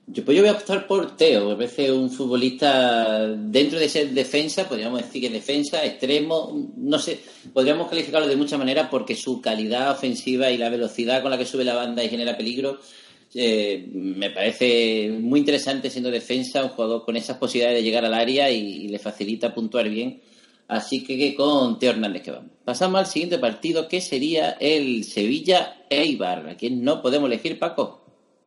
Yo, 0.06 0.26
pues 0.26 0.36
yo 0.36 0.44
voy 0.44 0.50
a 0.50 0.58
optar 0.58 0.86
por 0.86 1.16
Teo, 1.16 1.48
me 1.48 1.56
parece 1.56 1.92
un 1.92 2.10
futbolista 2.10 3.26
dentro 3.30 3.80
de 3.80 3.88
ser 3.88 4.10
defensa, 4.10 4.68
podríamos 4.68 5.02
decir 5.02 5.22
que 5.22 5.30
defensa, 5.30 5.84
extremo, 5.86 6.70
no 6.76 7.00
sé, 7.00 7.22
podríamos 7.54 7.90
calificarlo 7.90 8.28
de 8.28 8.36
muchas 8.36 8.60
maneras 8.60 8.90
porque 8.92 9.16
su 9.16 9.42
calidad 9.42 9.92
ofensiva 9.92 10.52
y 10.52 10.58
la 10.58 10.70
velocidad 10.70 11.22
con 11.22 11.32
la 11.32 11.38
que 11.38 11.46
sube 11.46 11.64
la 11.64 11.76
banda 11.76 12.04
y 12.04 12.10
genera 12.10 12.36
peligro 12.36 12.80
eh, 13.36 13.90
me 13.92 14.30
parece 14.30 15.10
muy 15.10 15.40
interesante 15.40 15.90
siendo 15.90 16.12
defensa, 16.12 16.64
un 16.64 16.70
jugador 16.70 17.04
con 17.04 17.16
esas 17.16 17.38
posibilidades 17.38 17.80
de 17.80 17.84
llegar 17.84 18.06
al 18.06 18.14
área 18.14 18.50
y, 18.50 18.88
le 18.88 19.00
facilita 19.00 19.54
puntuar 19.54 19.90
bien. 19.90 20.22
Así 20.68 21.04
que, 21.04 21.18
que 21.18 21.36
con 21.36 21.78
Teo 21.80 21.92
Hernández 21.92 22.22
que 22.22 22.32
vamos. 22.32 22.52
Pasamos 22.64 23.00
al 23.00 23.08
siguiente 23.08 23.38
partido 23.38 23.88
que 23.88 24.02
sería 24.02 24.52
el 24.60 25.04
Sevilla-Eibar, 25.04 26.50
a 26.50 26.56
quien 26.56 26.84
no 26.84 27.02
podemos 27.02 27.28
elegir, 27.28 27.60
Paco. 27.60 28.03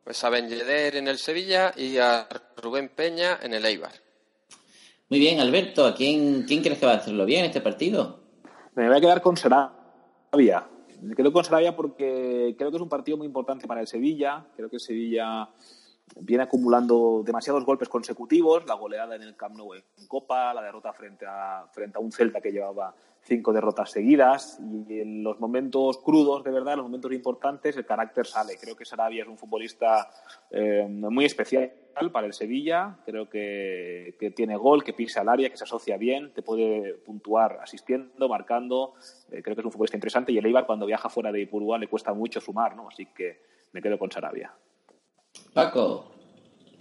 Pues 0.07 0.23
a 0.23 0.29
Ben 0.29 0.47
Yedder 0.47 0.95
en 0.95 1.09
el 1.09 1.17
Sevilla 1.17 1.73
y 1.75 1.97
a 1.97 2.29
Rubén 2.55 2.87
Peña 2.87 3.39
en 3.41 3.53
el 3.53 3.65
Eibar. 3.65 3.91
Muy 5.09 5.19
bien, 5.19 5.41
Alberto, 5.41 5.85
¿a 5.85 5.93
quién, 5.93 6.43
quién 6.43 6.61
crees 6.61 6.79
que 6.79 6.85
va 6.85 6.93
a 6.93 6.95
hacerlo 6.95 7.25
bien 7.25 7.41
en 7.41 7.47
este 7.47 7.59
partido? 7.59 8.21
Me 8.75 8.87
voy 8.87 8.95
a 8.95 9.01
quedar 9.01 9.21
con 9.21 9.35
Sarabia. 9.35 10.65
Me 11.01 11.13
quedo 11.13 11.33
con 11.33 11.43
Sarabia 11.43 11.75
porque 11.75 12.55
creo 12.57 12.71
que 12.71 12.77
es 12.77 12.81
un 12.81 12.87
partido 12.87 13.17
muy 13.17 13.27
importante 13.27 13.67
para 13.67 13.81
el 13.81 13.87
Sevilla. 13.87 14.45
Creo 14.55 14.69
que 14.69 14.77
el 14.77 14.81
Sevilla 14.81 15.49
viene 16.15 16.43
acumulando 16.43 17.21
demasiados 17.25 17.65
golpes 17.65 17.89
consecutivos. 17.89 18.65
La 18.65 18.75
goleada 18.75 19.15
en 19.15 19.23
el 19.23 19.35
Camp 19.35 19.55
Nou 19.55 19.73
en 19.73 20.07
Copa, 20.07 20.53
la 20.53 20.61
derrota 20.61 20.93
frente 20.93 21.25
a, 21.27 21.65
frente 21.71 21.97
a 21.97 22.01
un 22.01 22.11
Celta 22.11 22.41
que 22.41 22.51
llevaba 22.51 22.93
cinco 23.21 23.51
derrotas 23.51 23.91
seguidas. 23.91 24.59
Y 24.89 24.99
en 24.99 25.23
los 25.23 25.39
momentos 25.39 25.97
crudos, 25.99 26.43
de 26.43 26.51
verdad, 26.51 26.73
en 26.73 26.79
los 26.79 26.87
momentos 26.87 27.11
importantes, 27.11 27.75
el 27.77 27.85
carácter 27.85 28.25
sale. 28.25 28.57
Creo 28.59 28.75
que 28.75 28.85
Sarabia 28.85 29.23
es 29.23 29.29
un 29.29 29.37
futbolista 29.37 30.09
eh, 30.49 30.87
muy 30.87 31.25
especial 31.25 31.71
para 32.11 32.27
el 32.27 32.33
Sevilla. 32.33 32.97
Creo 33.05 33.29
que, 33.29 34.15
que, 34.19 34.31
tiene 34.31 34.55
gol, 34.55 34.83
que 34.83 34.93
pisa 34.93 35.21
al 35.21 35.29
área, 35.29 35.49
que 35.49 35.57
se 35.57 35.65
asocia 35.65 35.97
bien, 35.97 36.31
te 36.33 36.41
puede 36.41 36.93
puntuar 36.93 37.59
asistiendo, 37.61 38.29
marcando. 38.29 38.93
Eh, 39.31 39.41
creo 39.43 39.55
que 39.55 39.61
es 39.61 39.65
un 39.65 39.71
futbolista 39.71 39.97
interesante. 39.97 40.31
Y 40.31 40.37
el 40.37 40.45
Eibar, 40.45 40.65
cuando 40.65 40.85
viaja 40.85 41.09
fuera 41.09 41.31
de 41.31 41.41
Ipurúa, 41.41 41.77
le 41.77 41.87
cuesta 41.87 42.13
mucho 42.13 42.39
sumar, 42.39 42.75
¿no? 42.75 42.87
Así 42.87 43.07
que 43.07 43.41
me 43.73 43.81
quedo 43.81 43.99
con 43.99 44.11
Sarabia. 44.11 44.53
Paco. 45.57 46.05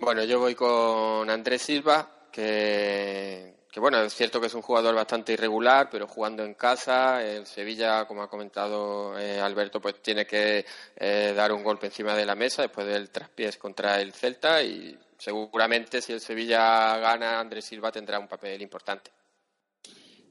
Bueno, 0.00 0.22
yo 0.24 0.38
voy 0.38 0.54
con 0.54 1.30
Andrés 1.30 1.62
Silva, 1.62 2.28
que, 2.30 3.54
bueno, 3.76 4.02
es 4.02 4.12
cierto 4.12 4.38
que 4.38 4.48
es 4.48 4.54
un 4.54 4.60
jugador 4.60 4.94
bastante 4.94 5.32
irregular, 5.32 5.88
pero 5.90 6.06
jugando 6.06 6.44
en 6.44 6.52
casa, 6.52 7.22
el 7.22 7.46
Sevilla, 7.46 8.04
como 8.04 8.22
ha 8.22 8.28
comentado 8.28 9.18
eh, 9.18 9.40
Alberto, 9.40 9.80
pues 9.80 10.02
tiene 10.02 10.26
que 10.26 10.66
eh, 10.94 11.32
dar 11.34 11.52
un 11.52 11.64
golpe 11.64 11.86
encima 11.86 12.14
de 12.14 12.26
la 12.26 12.34
mesa 12.34 12.60
después 12.60 12.86
del 12.86 13.08
traspiés 13.08 13.56
contra 13.56 13.98
el 13.98 14.12
Celta 14.12 14.62
y 14.62 14.94
seguramente 15.16 16.02
si 16.02 16.12
el 16.12 16.20
Sevilla 16.20 16.98
gana, 16.98 17.40
Andrés 17.40 17.64
Silva 17.64 17.90
tendrá 17.90 18.18
un 18.18 18.28
papel 18.28 18.60
importante. 18.60 19.10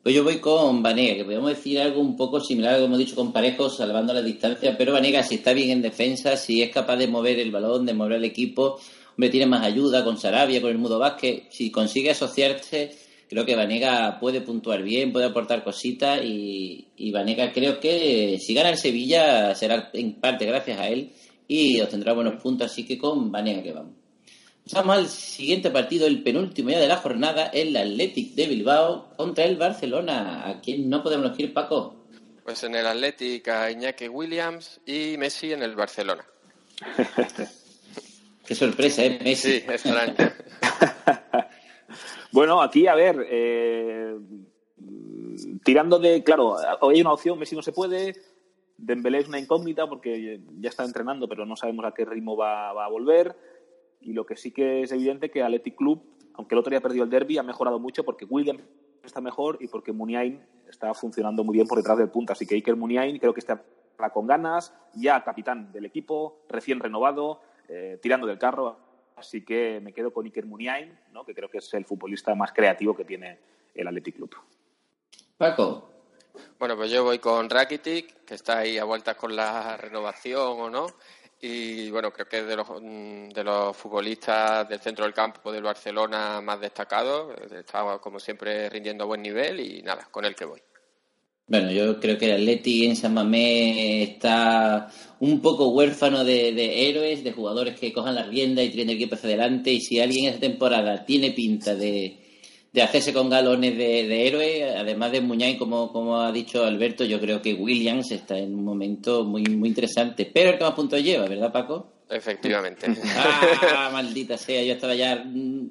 Pues 0.05 0.13
yo 0.13 0.23
voy 0.23 0.37
con 0.37 0.83
Vanega, 0.83 1.15
que 1.15 1.25
podemos 1.25 1.49
decir 1.49 1.79
algo 1.79 1.99
un 1.99 2.15
poco 2.15 2.39
similar 2.39 2.75
a 2.75 2.77
lo 2.77 2.81
que 2.81 2.85
hemos 2.85 2.99
dicho 2.99 3.15
con 3.15 3.33
Parejo, 3.33 3.71
salvando 3.71 4.13
la 4.13 4.21
distancia, 4.21 4.77
pero 4.77 4.93
Vanega 4.93 5.23
si 5.23 5.33
está 5.33 5.51
bien 5.51 5.71
en 5.71 5.81
defensa, 5.81 6.37
si 6.37 6.61
es 6.61 6.69
capaz 6.69 6.97
de 6.97 7.07
mover 7.07 7.39
el 7.39 7.49
balón, 7.49 7.87
de 7.87 7.95
mover 7.95 8.17
el 8.17 8.23
equipo, 8.23 8.79
hombre, 9.13 9.31
tiene 9.31 9.47
más 9.47 9.65
ayuda 9.65 10.03
con 10.03 10.19
Sarabia, 10.19 10.61
con 10.61 10.69
el 10.69 10.77
Mudo 10.77 10.99
Vázquez, 10.99 11.45
si 11.49 11.71
consigue 11.71 12.11
asociarse, 12.11 12.95
creo 13.27 13.47
que 13.47 13.55
Vanega 13.55 14.19
puede 14.19 14.41
puntuar 14.41 14.83
bien, 14.83 15.11
puede 15.11 15.25
aportar 15.25 15.63
cositas 15.63 16.23
y, 16.23 16.85
Vanega 17.11 17.51
creo 17.51 17.79
que 17.79 18.37
si 18.39 18.53
gana 18.53 18.69
el 18.69 18.77
Sevilla 18.77 19.55
será 19.55 19.89
en 19.91 20.19
parte 20.21 20.45
gracias 20.45 20.77
a 20.77 20.87
él 20.87 21.13
y 21.47 21.81
obtendrá 21.81 22.13
buenos 22.13 22.39
puntos, 22.39 22.71
así 22.71 22.85
que 22.85 22.99
con 22.99 23.31
Vanega 23.31 23.63
que 23.63 23.73
vamos. 23.73 24.04
Pasamos 24.65 24.97
al 24.97 25.07
siguiente 25.07 25.69
partido, 25.69 26.07
el 26.07 26.23
penúltimo 26.23 26.71
ya 26.71 26.79
de 26.79 26.87
la 26.87 26.97
jornada, 26.97 27.47
el 27.47 27.77
Athletic 27.77 28.33
de 28.33 28.47
Bilbao 28.47 29.09
contra 29.15 29.45
el 29.45 29.57
Barcelona. 29.57 30.49
¿A 30.49 30.59
quién 30.59 30.89
no 30.89 31.03
podemos 31.03 31.27
elegir, 31.27 31.53
Paco? 31.53 31.95
Pues 32.43 32.63
en 32.63 32.73
el 32.73 32.87
Athletic 32.87 33.47
a 33.47 33.69
Iñaki 33.69 34.07
Williams 34.07 34.81
y 34.83 35.17
Messi 35.19 35.53
en 35.53 35.61
el 35.61 35.75
Barcelona. 35.75 36.25
Qué 38.47 38.55
sorpresa, 38.55 39.05
¿eh? 39.05 39.19
Messi. 39.23 39.59
Sí, 39.59 39.65
extraño. 39.67 40.15
Bueno, 42.31 42.61
aquí, 42.61 42.85
a 42.85 42.95
ver, 42.95 43.25
eh, 43.29 44.13
tirando 45.63 45.99
de, 45.99 46.21
claro, 46.21 46.57
hoy 46.81 46.95
hay 46.95 47.01
una 47.01 47.13
opción, 47.13 47.39
Messi 47.39 47.55
no 47.55 47.61
se 47.61 47.71
puede, 47.71 48.13
Dembélé 48.77 49.19
es 49.19 49.29
una 49.29 49.39
incógnita 49.39 49.87
porque 49.87 50.41
ya 50.59 50.67
está 50.69 50.83
entrenando, 50.83 51.29
pero 51.29 51.45
no 51.45 51.55
sabemos 51.55 51.85
a 51.85 51.93
qué 51.93 52.03
ritmo 52.03 52.35
va, 52.35 52.73
va 52.73 52.85
a 52.85 52.89
volver. 52.89 53.33
Y 54.05 54.13
lo 54.13 54.25
que 54.25 54.37
sí 54.37 54.51
que 54.51 54.83
es 54.83 54.91
evidente 54.91 55.31
que 55.31 55.41
Athletic 55.41 55.75
Club, 55.75 56.01
aunque 56.35 56.53
el 56.53 56.59
otro 56.59 56.69
día 56.69 56.79
perdió 56.79 57.03
el 57.03 57.09
derby, 57.09 57.39
ha 57.39 57.43
mejorado 57.43 57.79
mucho 57.79 58.03
porque 58.03 58.23
Williams 58.25 58.63
está 59.03 59.19
mejor 59.19 59.57
y 59.59 59.67
porque 59.67 59.91
Muniain 59.91 60.41
está 60.69 60.93
funcionando 60.93 61.43
muy 61.43 61.55
bien 61.55 61.67
por 61.67 61.79
detrás 61.79 61.97
del 61.97 62.09
punta. 62.09 62.33
Así 62.33 62.45
que 62.45 62.53
Iker 62.55 62.75
Muniain 62.75 63.17
creo 63.17 63.33
que 63.33 63.39
está 63.39 63.63
con 64.13 64.27
ganas, 64.27 64.73
ya 64.93 65.23
capitán 65.23 65.71
del 65.71 65.85
equipo, 65.85 66.43
recién 66.49 66.79
renovado, 66.79 67.41
eh, 67.67 67.97
tirando 67.99 68.27
del 68.27 68.37
carro. 68.37 68.77
Así 69.15 69.43
que 69.43 69.79
me 69.81 69.91
quedo 69.91 70.13
con 70.13 70.25
Iker 70.25 70.45
Muniain, 70.45 70.95
¿no? 71.11 71.25
que 71.25 71.33
creo 71.33 71.49
que 71.49 71.57
es 71.57 71.73
el 71.73 71.85
futbolista 71.85 72.35
más 72.35 72.51
creativo 72.51 72.95
que 72.95 73.05
tiene 73.05 73.39
el 73.73 73.87
Athletic 73.87 74.17
Club. 74.17 74.35
Paco. 75.37 75.89
Bueno, 76.59 76.75
pues 76.75 76.91
yo 76.91 77.03
voy 77.03 77.17
con 77.19 77.49
Rakitic, 77.49 78.25
que 78.25 78.35
está 78.35 78.59
ahí 78.59 78.77
a 78.77 78.83
vueltas 78.83 79.15
con 79.15 79.35
la 79.35 79.77
renovación 79.77 80.59
o 80.59 80.69
no. 80.69 80.87
Y 81.47 81.91
bueno, 81.91 82.11
creo 82.11 82.27
que 82.27 82.39
es 82.39 82.47
de 82.47 82.55
los, 82.55 82.67
mm, 82.67 83.29
de 83.29 83.43
los 83.43 83.77
futbolistas 83.77 84.67
del 84.67 84.79
centro 84.79 85.05
del 85.05 85.13
campo 85.13 85.51
del 85.51 85.61
Barcelona 85.61 86.41
más 86.41 86.59
destacados. 86.59 87.35
Está, 87.51 87.99
como 87.99 88.19
siempre, 88.19 88.67
rindiendo 88.67 89.05
buen 89.05 89.21
nivel 89.21 89.59
y 89.59 89.83
nada, 89.83 90.07
con 90.09 90.25
el 90.25 90.33
que 90.33 90.45
voy. 90.45 90.59
Bueno, 91.47 91.69
yo 91.69 91.99
creo 91.99 92.17
que 92.17 92.25
el 92.25 92.41
Atleti 92.41 92.87
en 92.87 92.95
San 92.95 93.13
Mamés 93.13 94.09
está 94.09 94.89
un 95.19 95.39
poco 95.39 95.67
huérfano 95.67 96.23
de, 96.23 96.89
héroes, 96.89 97.23
de 97.23 97.31
jugadores 97.31 97.79
que 97.79 97.93
cojan 97.93 98.15
la 98.15 98.23
rienda 98.23 98.63
y 98.63 98.69
tiren 98.69 98.89
el 98.89 98.95
equipo 98.95 99.13
hacia 99.13 99.29
adelante. 99.29 99.71
Y 99.71 99.81
si 99.81 99.99
alguien 99.99 100.25
esta 100.25 100.39
temporada 100.39 101.05
tiene 101.05 101.29
pinta 101.29 101.75
de, 101.75 102.24
de 102.75 102.81
hacerse 102.81 103.13
con 103.13 103.29
galones 103.29 103.77
de, 103.77 104.05
de 104.05 104.27
héroe, 104.27 104.69
además 104.77 105.09
de 105.13 105.21
Muñay, 105.21 105.57
como, 105.57 105.93
como 105.93 106.19
ha 106.19 106.29
dicho 106.33 106.65
Alberto, 106.65 107.05
yo 107.05 107.21
creo 107.21 107.41
que 107.41 107.53
Williams 107.53 108.11
está 108.11 108.37
en 108.37 108.53
un 108.53 108.65
momento 108.65 109.23
muy, 109.23 109.43
muy 109.43 109.69
interesante. 109.69 110.29
Pero 110.31 110.49
el 110.49 110.57
que 110.57 110.65
más 110.65 110.73
puntos 110.73 111.01
lleva, 111.01 111.25
¿verdad, 111.25 111.53
Paco? 111.53 111.93
Efectivamente. 112.09 112.87
Ah, 113.73 113.89
maldita 113.93 114.37
sea, 114.37 114.61
yo 114.61 114.73
estaba 114.73 114.93
ya 114.93 115.15
mm, 115.15 115.69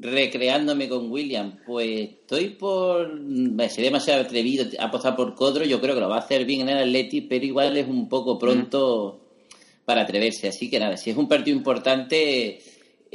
recreándome 0.00 0.88
con 0.88 1.08
William. 1.08 1.56
Pues 1.64 2.00
estoy 2.00 2.48
por. 2.50 3.16
me 3.20 3.68
Sería 3.68 3.90
demasiado 3.90 4.22
atrevido 4.22 4.66
a 4.80 4.86
apostar 4.86 5.14
por 5.14 5.36
Codro. 5.36 5.64
Yo 5.64 5.80
creo 5.80 5.94
que 5.94 6.00
lo 6.00 6.08
va 6.08 6.16
a 6.16 6.20
hacer 6.20 6.44
bien 6.44 6.62
en 6.62 6.70
el 6.70 6.88
Atleti, 6.88 7.20
pero 7.20 7.44
igual 7.44 7.76
es 7.76 7.86
un 7.86 8.08
poco 8.08 8.40
pronto 8.40 9.20
para 9.84 10.02
atreverse. 10.02 10.48
Así 10.48 10.68
que 10.68 10.80
nada, 10.80 10.96
si 10.96 11.10
es 11.10 11.16
un 11.16 11.28
partido 11.28 11.56
importante, 11.56 12.60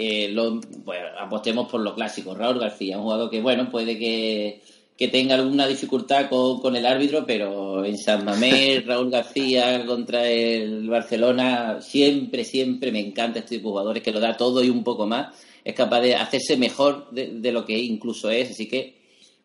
eh, 0.01 0.29
lo, 0.29 0.61
pues, 0.85 0.97
apostemos 1.19 1.69
por 1.69 1.81
lo 1.81 1.93
clásico. 1.93 2.33
Raúl 2.33 2.57
García, 2.57 2.97
un 2.97 3.03
jugador 3.03 3.29
que, 3.29 3.41
bueno, 3.41 3.69
puede 3.69 3.99
que, 3.99 4.61
que 4.97 5.09
tenga 5.09 5.35
alguna 5.35 5.67
dificultad 5.67 6.29
con, 6.29 6.61
con 6.61 6.73
el 6.77 6.85
árbitro, 6.85 7.25
pero 7.27 7.83
en 7.83 7.97
San 7.97 8.23
Mamés, 8.23 8.85
Raúl 8.87 9.11
García 9.11 9.85
contra 9.85 10.25
el 10.25 10.87
Barcelona, 10.87 11.81
siempre, 11.81 12.45
siempre 12.45 12.93
me 12.93 13.01
encanta 13.01 13.39
este 13.39 13.57
tipo 13.57 13.67
de 13.67 13.71
jugadores 13.73 14.01
que 14.01 14.13
lo 14.13 14.21
da 14.21 14.37
todo 14.37 14.63
y 14.63 14.69
un 14.69 14.85
poco 14.85 15.05
más. 15.05 15.35
Es 15.65 15.75
capaz 15.75 15.99
de 15.99 16.15
hacerse 16.15 16.55
mejor 16.55 17.11
de, 17.11 17.31
de 17.33 17.51
lo 17.51 17.65
que 17.65 17.77
incluso 17.77 18.29
es. 18.29 18.51
Así 18.51 18.69
que 18.69 18.95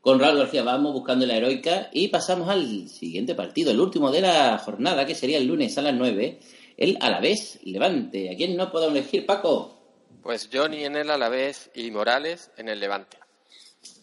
con 0.00 0.20
Raúl 0.20 0.38
García 0.38 0.62
vamos 0.62 0.92
buscando 0.92 1.26
la 1.26 1.36
heroica 1.36 1.90
y 1.92 2.06
pasamos 2.06 2.48
al 2.48 2.88
siguiente 2.88 3.34
partido, 3.34 3.72
el 3.72 3.80
último 3.80 4.12
de 4.12 4.20
la 4.20 4.56
jornada, 4.58 5.04
que 5.04 5.16
sería 5.16 5.38
el 5.38 5.48
lunes 5.48 5.76
a 5.78 5.82
las 5.82 5.94
9, 5.94 6.38
el 6.76 6.96
Alavés 7.00 7.58
Levante. 7.64 8.30
¿A 8.30 8.36
quién 8.36 8.56
no 8.56 8.70
podemos 8.70 8.96
elegir, 8.96 9.26
Paco? 9.26 9.73
Pues 10.24 10.48
Johnny 10.50 10.87
en 10.87 10.96
el 10.96 11.10
Alavés 11.10 11.70
y 11.74 11.90
Morales 11.90 12.50
en 12.56 12.70
el 12.70 12.80
Levante. 12.80 13.18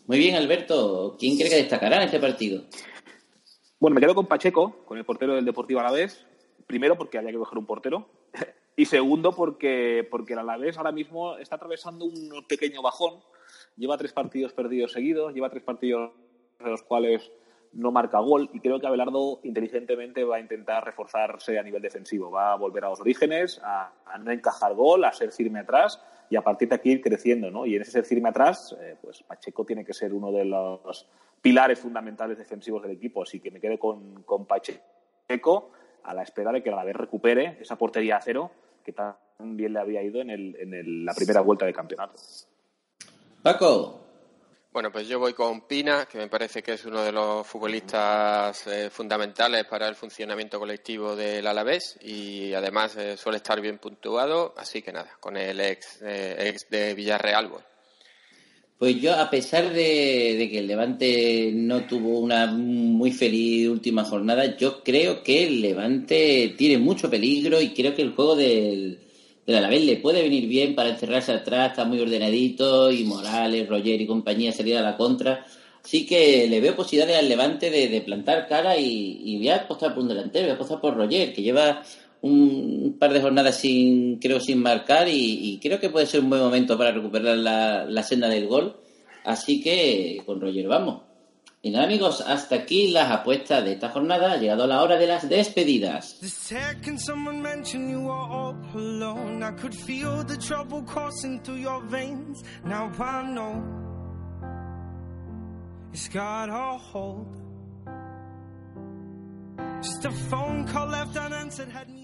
Muy 0.05 0.19
bien, 0.19 0.35
Alberto. 0.35 1.17
¿Quién 1.17 1.35
cree 1.35 1.49
que 1.49 1.55
destacará 1.55 1.95
en 1.97 2.03
este 2.03 2.19
partido? 2.19 2.61
Bueno, 3.79 3.95
me 3.95 4.01
quedo 4.01 4.13
con 4.13 4.27
Pacheco, 4.27 4.85
con 4.85 4.99
el 4.99 5.03
portero 5.03 5.33
del 5.33 5.45
Deportivo 5.45 5.79
Alavés. 5.79 6.23
Primero, 6.67 6.95
porque 6.95 7.17
había 7.17 7.31
que 7.31 7.39
coger 7.39 7.57
un 7.57 7.65
portero. 7.65 8.07
Y 8.77 8.85
segundo, 8.85 9.33
porque, 9.33 10.07
porque 10.09 10.33
el 10.33 10.39
Alavés 10.39 10.77
ahora 10.77 10.93
mismo 10.93 11.37
está 11.37 11.55
atravesando 11.55 12.05
un 12.05 12.45
pequeño 12.47 12.81
bajón. 12.81 13.21
Lleva 13.75 13.97
tres 13.97 14.13
partidos 14.13 14.53
perdidos 14.53 14.93
seguidos, 14.93 15.33
lleva 15.33 15.49
tres 15.49 15.63
partidos 15.63 16.11
de 16.57 16.69
los 16.69 16.81
cuales 16.83 17.29
no 17.73 17.91
marca 17.91 18.19
gol. 18.19 18.49
Y 18.53 18.59
creo 18.59 18.79
que 18.79 18.87
Abelardo 18.87 19.39
inteligentemente 19.43 20.23
va 20.23 20.37
a 20.37 20.39
intentar 20.39 20.83
reforzarse 20.83 21.57
a 21.57 21.63
nivel 21.63 21.81
defensivo. 21.81 22.31
Va 22.31 22.53
a 22.53 22.55
volver 22.55 22.85
a 22.85 22.89
los 22.89 23.01
orígenes, 23.01 23.61
a, 23.63 23.91
no 24.19 24.31
encajar 24.31 24.73
gol, 24.73 25.03
a 25.03 25.13
ser 25.13 25.31
firme 25.31 25.59
atrás 25.59 26.01
y 26.29 26.35
a 26.35 26.41
partir 26.41 26.69
de 26.69 26.75
aquí 26.75 26.91
ir 26.91 27.01
creciendo. 27.01 27.51
¿no? 27.51 27.65
Y 27.65 27.75
en 27.75 27.81
ese 27.81 27.91
ser 27.91 28.05
firme 28.05 28.29
atrás, 28.29 28.75
eh, 28.79 28.95
pues 29.01 29.23
Pacheco 29.23 29.65
tiene 29.65 29.85
que 29.85 29.93
ser 29.93 30.13
uno 30.13 30.31
de 30.31 30.45
los 30.45 31.07
pilares 31.41 31.79
fundamentales 31.79 32.37
defensivos 32.37 32.81
del 32.83 32.91
equipo. 32.91 33.23
Así 33.23 33.39
que 33.39 33.51
me 33.51 33.59
quedo 33.59 33.77
con, 33.79 34.23
con 34.23 34.45
Pacheco 34.45 35.71
a 36.03 36.13
la 36.13 36.23
espera 36.23 36.51
de 36.51 36.63
que 36.63 36.69
el 36.69 36.73
Alavés 36.73 36.95
recupere 36.95 37.57
esa 37.59 37.77
portería 37.77 38.17
a 38.17 38.21
cero 38.21 38.51
que 38.83 38.91
tan 38.91 39.15
bien 39.39 39.73
le 39.73 39.79
había 39.79 40.01
ido 40.01 40.21
en, 40.21 40.31
el, 40.31 40.55
en 40.59 41.05
la 41.05 41.13
primera 41.13 41.41
vuelta 41.41 41.65
de 41.65 41.73
campeonato. 41.73 42.15
Paco. 43.43 44.00
Bueno, 44.73 44.89
pues 44.89 45.05
yo 45.05 45.19
voy 45.19 45.33
con 45.33 45.67
Pina, 45.67 46.07
que 46.09 46.17
me 46.17 46.29
parece 46.29 46.63
que 46.63 46.73
es 46.73 46.85
uno 46.85 47.03
de 47.03 47.11
los 47.11 47.45
futbolistas 47.45 48.65
eh, 48.67 48.89
fundamentales 48.89 49.65
para 49.65 49.85
el 49.89 49.95
funcionamiento 49.95 50.59
colectivo 50.59 51.13
del 51.13 51.45
Alavés 51.45 51.99
y 52.01 52.53
además 52.53 52.95
eh, 52.95 53.17
suele 53.17 53.39
estar 53.39 53.59
bien 53.59 53.79
puntuado, 53.79 54.53
así 54.55 54.81
que 54.81 54.93
nada, 54.93 55.17
con 55.19 55.35
el 55.35 55.59
ex, 55.59 56.01
eh, 56.01 56.37
ex 56.47 56.69
de 56.69 56.93
Villarreal. 56.93 57.49
Pues 58.77 58.95
yo, 59.01 59.13
a 59.13 59.29
pesar 59.29 59.73
de, 59.73 60.35
de, 60.37 60.49
que 60.49 60.59
el 60.59 60.67
Levante 60.67 61.51
no 61.53 61.83
tuvo 61.83 62.19
una 62.19 62.45
muy 62.47 63.11
feliz 63.11 63.67
última 63.67 64.05
jornada, 64.05 64.55
yo 64.55 64.81
creo 64.83 65.21
que 65.21 65.47
el 65.47 65.61
Levante 65.61 66.55
tiene 66.57 66.77
mucho 66.77 67.09
peligro 67.09 67.59
y 67.59 67.73
creo 67.73 67.93
que 67.93 68.03
el 68.03 68.15
juego 68.15 68.37
del, 68.37 69.01
del 69.45 69.55
Alavés 69.55 69.83
le 69.83 69.97
puede 69.97 70.21
venir 70.21 70.47
bien 70.47 70.75
para 70.75 70.89
encerrarse 70.89 71.31
atrás, 71.31 71.71
está 71.71 71.85
muy 71.85 71.99
ordenadito 71.99 72.91
y 72.91 73.03
Morales, 73.03 73.67
Roger 73.67 73.99
y 73.99 74.07
compañía 74.07 74.51
salir 74.51 74.77
a 74.77 74.81
la 74.81 74.97
contra. 74.97 75.45
Así 75.83 76.05
que 76.05 76.47
le 76.47 76.61
veo 76.61 76.75
posibilidades 76.75 77.17
al 77.17 77.29
Levante 77.29 77.71
de, 77.71 77.87
de 77.87 78.01
plantar 78.01 78.47
cara 78.47 78.77
y, 78.77 79.19
y 79.23 79.37
voy 79.37 79.49
a 79.49 79.55
apostar 79.57 79.93
por 79.93 80.03
un 80.03 80.09
delantero, 80.09 80.45
voy 80.45 80.51
a 80.51 80.55
apostar 80.55 80.79
por 80.79 80.95
Roger, 80.95 81.33
que 81.33 81.41
lleva 81.41 81.81
un 82.21 82.97
par 82.99 83.13
de 83.13 83.21
jornadas 83.21 83.57
sin 83.57 84.19
creo 84.19 84.39
sin 84.39 84.61
marcar 84.61 85.07
y, 85.07 85.53
y, 85.53 85.59
creo 85.59 85.79
que 85.79 85.89
puede 85.89 86.05
ser 86.05 86.21
un 86.21 86.29
buen 86.29 86.41
momento 86.41 86.77
para 86.77 86.91
recuperar 86.91 87.35
la, 87.37 87.85
la, 87.85 88.03
senda 88.03 88.29
del 88.29 88.47
gol 88.47 88.75
así 89.25 89.59
que 89.59 90.21
con 90.25 90.39
Roger 90.39 90.67
vamos 90.67 91.01
y 91.63 91.69
nada 91.69 91.85
amigos 91.85 92.21
hasta 92.21 92.55
aquí 92.55 92.91
las 92.91 93.11
apuestas 93.11 93.63
de 93.63 93.73
esta 93.73 93.89
jornada. 93.89 94.33
Ha 94.33 94.37
llegado 94.37 94.65
la 94.65 94.81
hora 94.81 94.97
de 94.97 95.07
las 95.07 95.29
despedidas. 95.29 96.17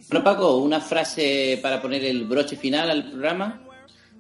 Bueno, 0.10 0.24
Paco, 0.24 0.58
una 0.58 0.82
frase 0.82 1.60
para 1.62 1.82
poner 1.82 2.04
el 2.06 2.26
broche 2.26 2.56
final 2.58 2.90
al 2.90 3.10
programa. 3.10 3.67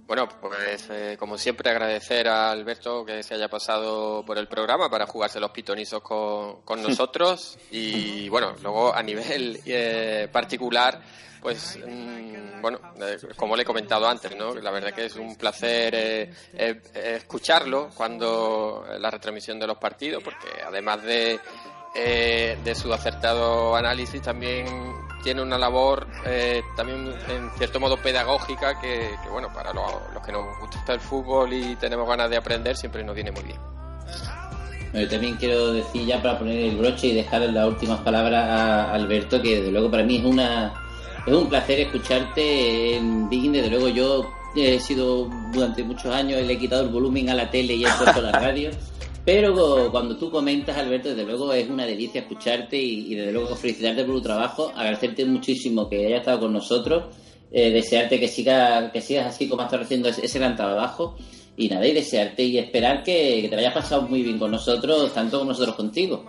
Bueno, 0.07 0.29
pues 0.39 0.89
eh, 0.89 1.17
como 1.19 1.37
siempre 1.37 1.69
agradecer 1.69 2.29
a 2.29 2.49
Alberto 2.51 3.03
que 3.03 3.21
se 3.23 3.33
haya 3.33 3.49
pasado 3.49 4.23
por 4.25 4.37
el 4.37 4.47
programa 4.47 4.89
para 4.89 5.05
jugarse 5.05 5.37
los 5.37 5.51
pitonizos 5.51 6.01
con, 6.01 6.61
con 6.61 6.81
nosotros 6.81 7.59
y 7.71 8.29
bueno, 8.29 8.55
luego 8.63 8.95
a 8.95 9.03
nivel 9.03 9.59
eh, 9.65 10.29
particular, 10.31 11.01
pues 11.41 11.77
mm, 11.85 12.61
bueno, 12.61 12.79
eh, 13.01 13.17
como 13.35 13.57
le 13.57 13.63
he 13.63 13.65
comentado 13.65 14.07
antes, 14.07 14.33
¿no? 14.33 14.55
La 14.55 14.71
verdad 14.71 14.93
que 14.93 15.07
es 15.07 15.15
un 15.17 15.35
placer 15.35 15.93
eh, 15.93 16.81
escucharlo 16.93 17.89
cuando 17.93 18.85
la 18.97 19.11
retransmisión 19.11 19.59
de 19.59 19.67
los 19.67 19.77
partidos, 19.77 20.23
porque 20.23 20.47
además 20.65 21.03
de 21.03 21.37
eh, 21.95 22.57
de 22.63 22.75
su 22.75 22.93
acertado 22.93 23.75
análisis 23.75 24.21
también 24.21 24.67
tiene 25.23 25.41
una 25.41 25.57
labor 25.57 26.07
eh, 26.25 26.61
también 26.75 27.13
en 27.29 27.49
cierto 27.57 27.79
modo 27.79 27.97
pedagógica 27.97 28.79
que, 28.79 29.11
que, 29.23 29.29
bueno 29.29 29.51
para 29.53 29.73
lo- 29.73 30.01
los 30.13 30.23
que 30.25 30.31
nos 30.31 30.45
gusta 30.59 30.93
el 30.93 30.99
fútbol 30.99 31.51
y 31.53 31.75
tenemos 31.77 32.07
ganas 32.07 32.29
de 32.29 32.37
aprender 32.37 32.75
siempre 32.77 33.03
nos 33.03 33.15
viene 33.15 33.31
muy 33.31 33.43
bien 33.43 33.57
Yo 34.93 35.07
también 35.09 35.35
quiero 35.37 35.73
decir 35.73 36.05
ya 36.05 36.21
para 36.21 36.37
poner 36.39 36.57
el 36.65 36.77
broche 36.77 37.07
y 37.07 37.15
dejar 37.15 37.41
las 37.41 37.67
últimas 37.67 37.99
palabras 38.01 38.43
a 38.47 38.93
Alberto, 38.93 39.41
que 39.41 39.57
desde 39.57 39.71
luego 39.71 39.89
para 39.91 40.03
mí 40.03 40.17
es 40.17 40.25
una 40.25 40.73
es 41.25 41.33
un 41.33 41.49
placer 41.49 41.79
escucharte 41.81 42.95
en 42.95 43.27
Big. 43.27 43.51
Desde 43.51 43.69
luego 43.69 43.89
yo 43.89 44.31
he 44.55 44.79
sido 44.79 45.25
durante 45.51 45.83
muchos 45.83 46.13
años, 46.15 46.41
le 46.41 46.53
he 46.53 46.57
quitado 46.57 46.83
el 46.83 46.89
volumen 46.89 47.29
a 47.29 47.33
la 47.33 47.51
tele 47.51 47.73
y 47.73 47.83
he 47.85 47.89
puesto 47.91 48.21
la 48.21 48.31
radio. 48.31 48.71
Pero 49.27 49.91
cuando 49.91 50.15
tú 50.15 50.31
comentas, 50.31 50.77
Alberto, 50.77 51.09
desde 51.09 51.25
luego 51.25 51.51
es 51.51 51.69
una 51.69 51.85
delicia 51.85 52.21
escucharte 52.21 52.77
y, 52.77 53.13
desde 53.13 53.33
luego 53.33 53.57
felicitarte 53.57 54.05
por 54.05 54.15
tu 54.15 54.21
trabajo, 54.21 54.71
agradecerte 54.73 55.25
muchísimo 55.25 55.89
que 55.89 56.05
hayas 56.05 56.21
estado 56.21 56.39
con 56.39 56.53
nosotros, 56.53 57.13
eh, 57.51 57.69
desearte 57.71 58.21
que 58.21 58.29
siga, 58.29 58.89
que 58.89 59.01
sigas 59.01 59.25
así 59.27 59.49
como 59.49 59.63
estás 59.63 59.81
haciendo 59.81 60.07
ese, 60.07 60.39
gran 60.39 60.55
trabajo 60.55 61.17
y 61.57 61.67
nada, 61.67 61.85
y 61.85 61.93
desearte 61.93 62.41
y 62.41 62.57
esperar 62.57 63.03
que, 63.03 63.45
te 63.49 63.53
lo 63.53 63.59
hayas 63.59 63.73
pasado 63.73 64.03
muy 64.03 64.23
bien 64.23 64.39
con 64.39 64.49
nosotros, 64.49 65.13
tanto 65.13 65.39
como 65.39 65.51
nosotros 65.51 65.75
contigo. 65.75 66.23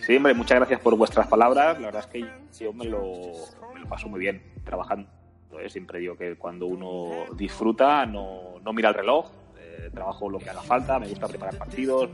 Sí, 0.00 0.16
hombre, 0.16 0.34
muchas 0.34 0.58
gracias 0.58 0.80
por 0.80 0.94
vuestras 0.94 1.26
palabras. 1.28 1.80
La 1.80 1.86
verdad 1.86 2.04
es 2.04 2.08
que 2.08 2.62
yo 2.62 2.70
me 2.74 2.84
lo, 2.84 3.32
me 3.74 3.86
paso 3.86 4.10
muy 4.10 4.20
bien 4.20 4.42
trabajando. 4.62 5.08
Siempre 5.68 6.00
digo 6.00 6.18
que 6.18 6.36
cuando 6.36 6.66
uno 6.66 7.34
disfruta 7.34 8.04
no, 8.04 8.60
no 8.62 8.74
mira 8.74 8.90
el 8.90 8.94
reloj, 8.94 9.30
eh, 9.78 9.90
trabajo 9.92 10.30
lo 10.30 10.38
que 10.38 10.50
haga 10.50 10.62
falta, 10.62 10.98
me 10.98 11.08
gusta 11.08 11.28
preparar 11.28 11.56
partidos, 11.56 12.10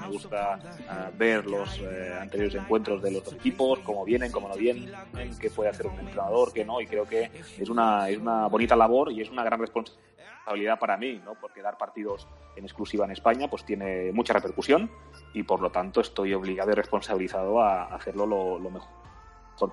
me 0.00 0.08
gusta 0.08 0.58
ah, 0.88 1.10
ver 1.16 1.46
los 1.46 1.78
eh, 1.80 2.14
anteriores 2.20 2.54
encuentros 2.54 3.02
de 3.02 3.10
los 3.12 3.32
equipos, 3.32 3.78
cómo 3.80 4.04
vienen, 4.04 4.32
cómo 4.32 4.48
no 4.48 4.54
vienen, 4.54 4.90
qué 5.38 5.50
puede 5.50 5.70
hacer 5.70 5.86
un 5.86 5.98
entrenador, 5.98 6.52
qué 6.52 6.64
no, 6.64 6.80
y 6.80 6.86
creo 6.86 7.06
que 7.06 7.30
es 7.58 7.68
una, 7.68 8.08
es 8.08 8.18
una 8.18 8.46
bonita 8.48 8.76
labor 8.76 9.12
y 9.12 9.20
es 9.20 9.30
una 9.30 9.44
gran 9.44 9.60
responsabilidad 9.60 10.78
para 10.78 10.96
mí, 10.96 11.20
¿no? 11.24 11.34
porque 11.34 11.62
dar 11.62 11.78
partidos 11.78 12.26
en 12.56 12.64
exclusiva 12.64 13.04
en 13.04 13.12
España 13.12 13.48
pues 13.48 13.64
tiene 13.64 14.12
mucha 14.12 14.32
repercusión 14.32 14.90
y 15.32 15.42
por 15.42 15.60
lo 15.60 15.70
tanto 15.70 16.00
estoy 16.00 16.34
obligado 16.34 16.72
y 16.72 16.74
responsabilizado 16.74 17.60
a 17.60 17.84
hacerlo 17.94 18.26
lo, 18.26 18.58
lo 18.58 18.70
mejor 18.70 19.04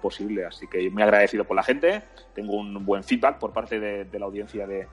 posible. 0.02 0.46
Así 0.46 0.68
que 0.68 0.90
muy 0.90 1.04
agradecido 1.04 1.44
por 1.44 1.56
la 1.56 1.64
gente, 1.64 2.04
tengo 2.34 2.56
un 2.56 2.86
buen 2.86 3.04
feedback 3.04 3.40
por 3.40 3.52
parte 3.52 3.80
de, 3.80 4.06
de 4.06 4.20
la 4.20 4.26
audiencia 4.26 4.68
de, 4.68 4.88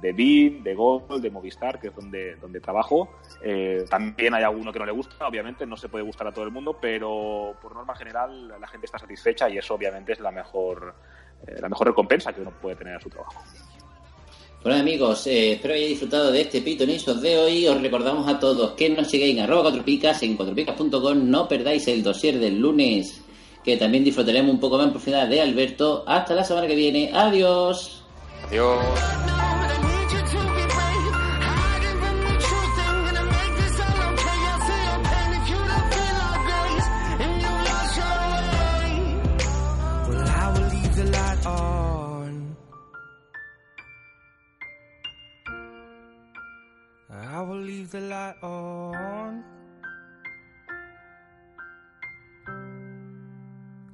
de 0.00 0.12
BIM, 0.12 0.62
de 0.62 0.74
Gol, 0.74 1.20
de 1.20 1.30
Movistar, 1.30 1.80
que 1.80 1.88
es 1.88 1.94
donde, 1.94 2.36
donde 2.36 2.60
trabajo. 2.60 3.16
Eh, 3.42 3.84
también 3.88 4.34
hay 4.34 4.42
alguno 4.42 4.72
que 4.72 4.78
no 4.78 4.86
le 4.86 4.92
gusta, 4.92 5.26
obviamente, 5.26 5.66
no 5.66 5.76
se 5.76 5.88
puede 5.88 6.04
gustar 6.04 6.28
a 6.28 6.32
todo 6.32 6.44
el 6.44 6.50
mundo, 6.50 6.76
pero 6.80 7.54
por 7.60 7.74
norma 7.74 7.94
general 7.94 8.48
la 8.60 8.66
gente 8.66 8.86
está 8.86 8.98
satisfecha 8.98 9.48
y 9.48 9.58
eso 9.58 9.74
obviamente 9.74 10.12
es 10.12 10.20
la 10.20 10.30
mejor, 10.30 10.94
eh, 11.46 11.56
la 11.60 11.68
mejor 11.68 11.88
recompensa 11.88 12.32
que 12.32 12.40
uno 12.40 12.50
puede 12.50 12.76
tener 12.76 12.96
a 12.96 13.00
su 13.00 13.08
trabajo. 13.08 13.42
Bueno 14.62 14.78
amigos, 14.78 15.26
eh, 15.26 15.52
espero 15.52 15.72
hayáis 15.72 15.88
disfrutado 15.88 16.30
de 16.30 16.42
este 16.42 16.60
pitonisos 16.60 17.22
de 17.22 17.38
hoy. 17.38 17.66
Os 17.66 17.80
recordamos 17.80 18.28
a 18.28 18.38
todos 18.38 18.72
que 18.72 18.90
nos 18.90 19.08
sigáis 19.08 19.34
en 19.34 19.42
arroba 19.42 19.62
cuatro 19.62 19.82
picas, 19.82 20.22
en 20.22 20.36
cuatropicas.com. 20.36 21.30
No 21.30 21.48
perdáis 21.48 21.88
el 21.88 22.02
dossier 22.02 22.38
del 22.38 22.60
lunes, 22.60 23.24
que 23.64 23.78
también 23.78 24.04
disfrutaremos 24.04 24.52
un 24.52 24.60
poco 24.60 24.76
más 24.76 24.88
en 24.88 24.92
profundidad 24.92 25.28
de 25.28 25.40
Alberto. 25.40 26.04
Hasta 26.06 26.34
la 26.34 26.44
semana 26.44 26.66
que 26.66 26.74
viene. 26.74 27.10
Adiós. 27.10 28.04
Adiós. 28.48 29.39
On. 48.42 49.44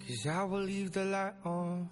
Cause 0.07 0.27
I 0.27 0.44
will 0.44 0.62
leave 0.62 0.92
the 0.92 1.05
light 1.05 1.35
on. 1.44 1.90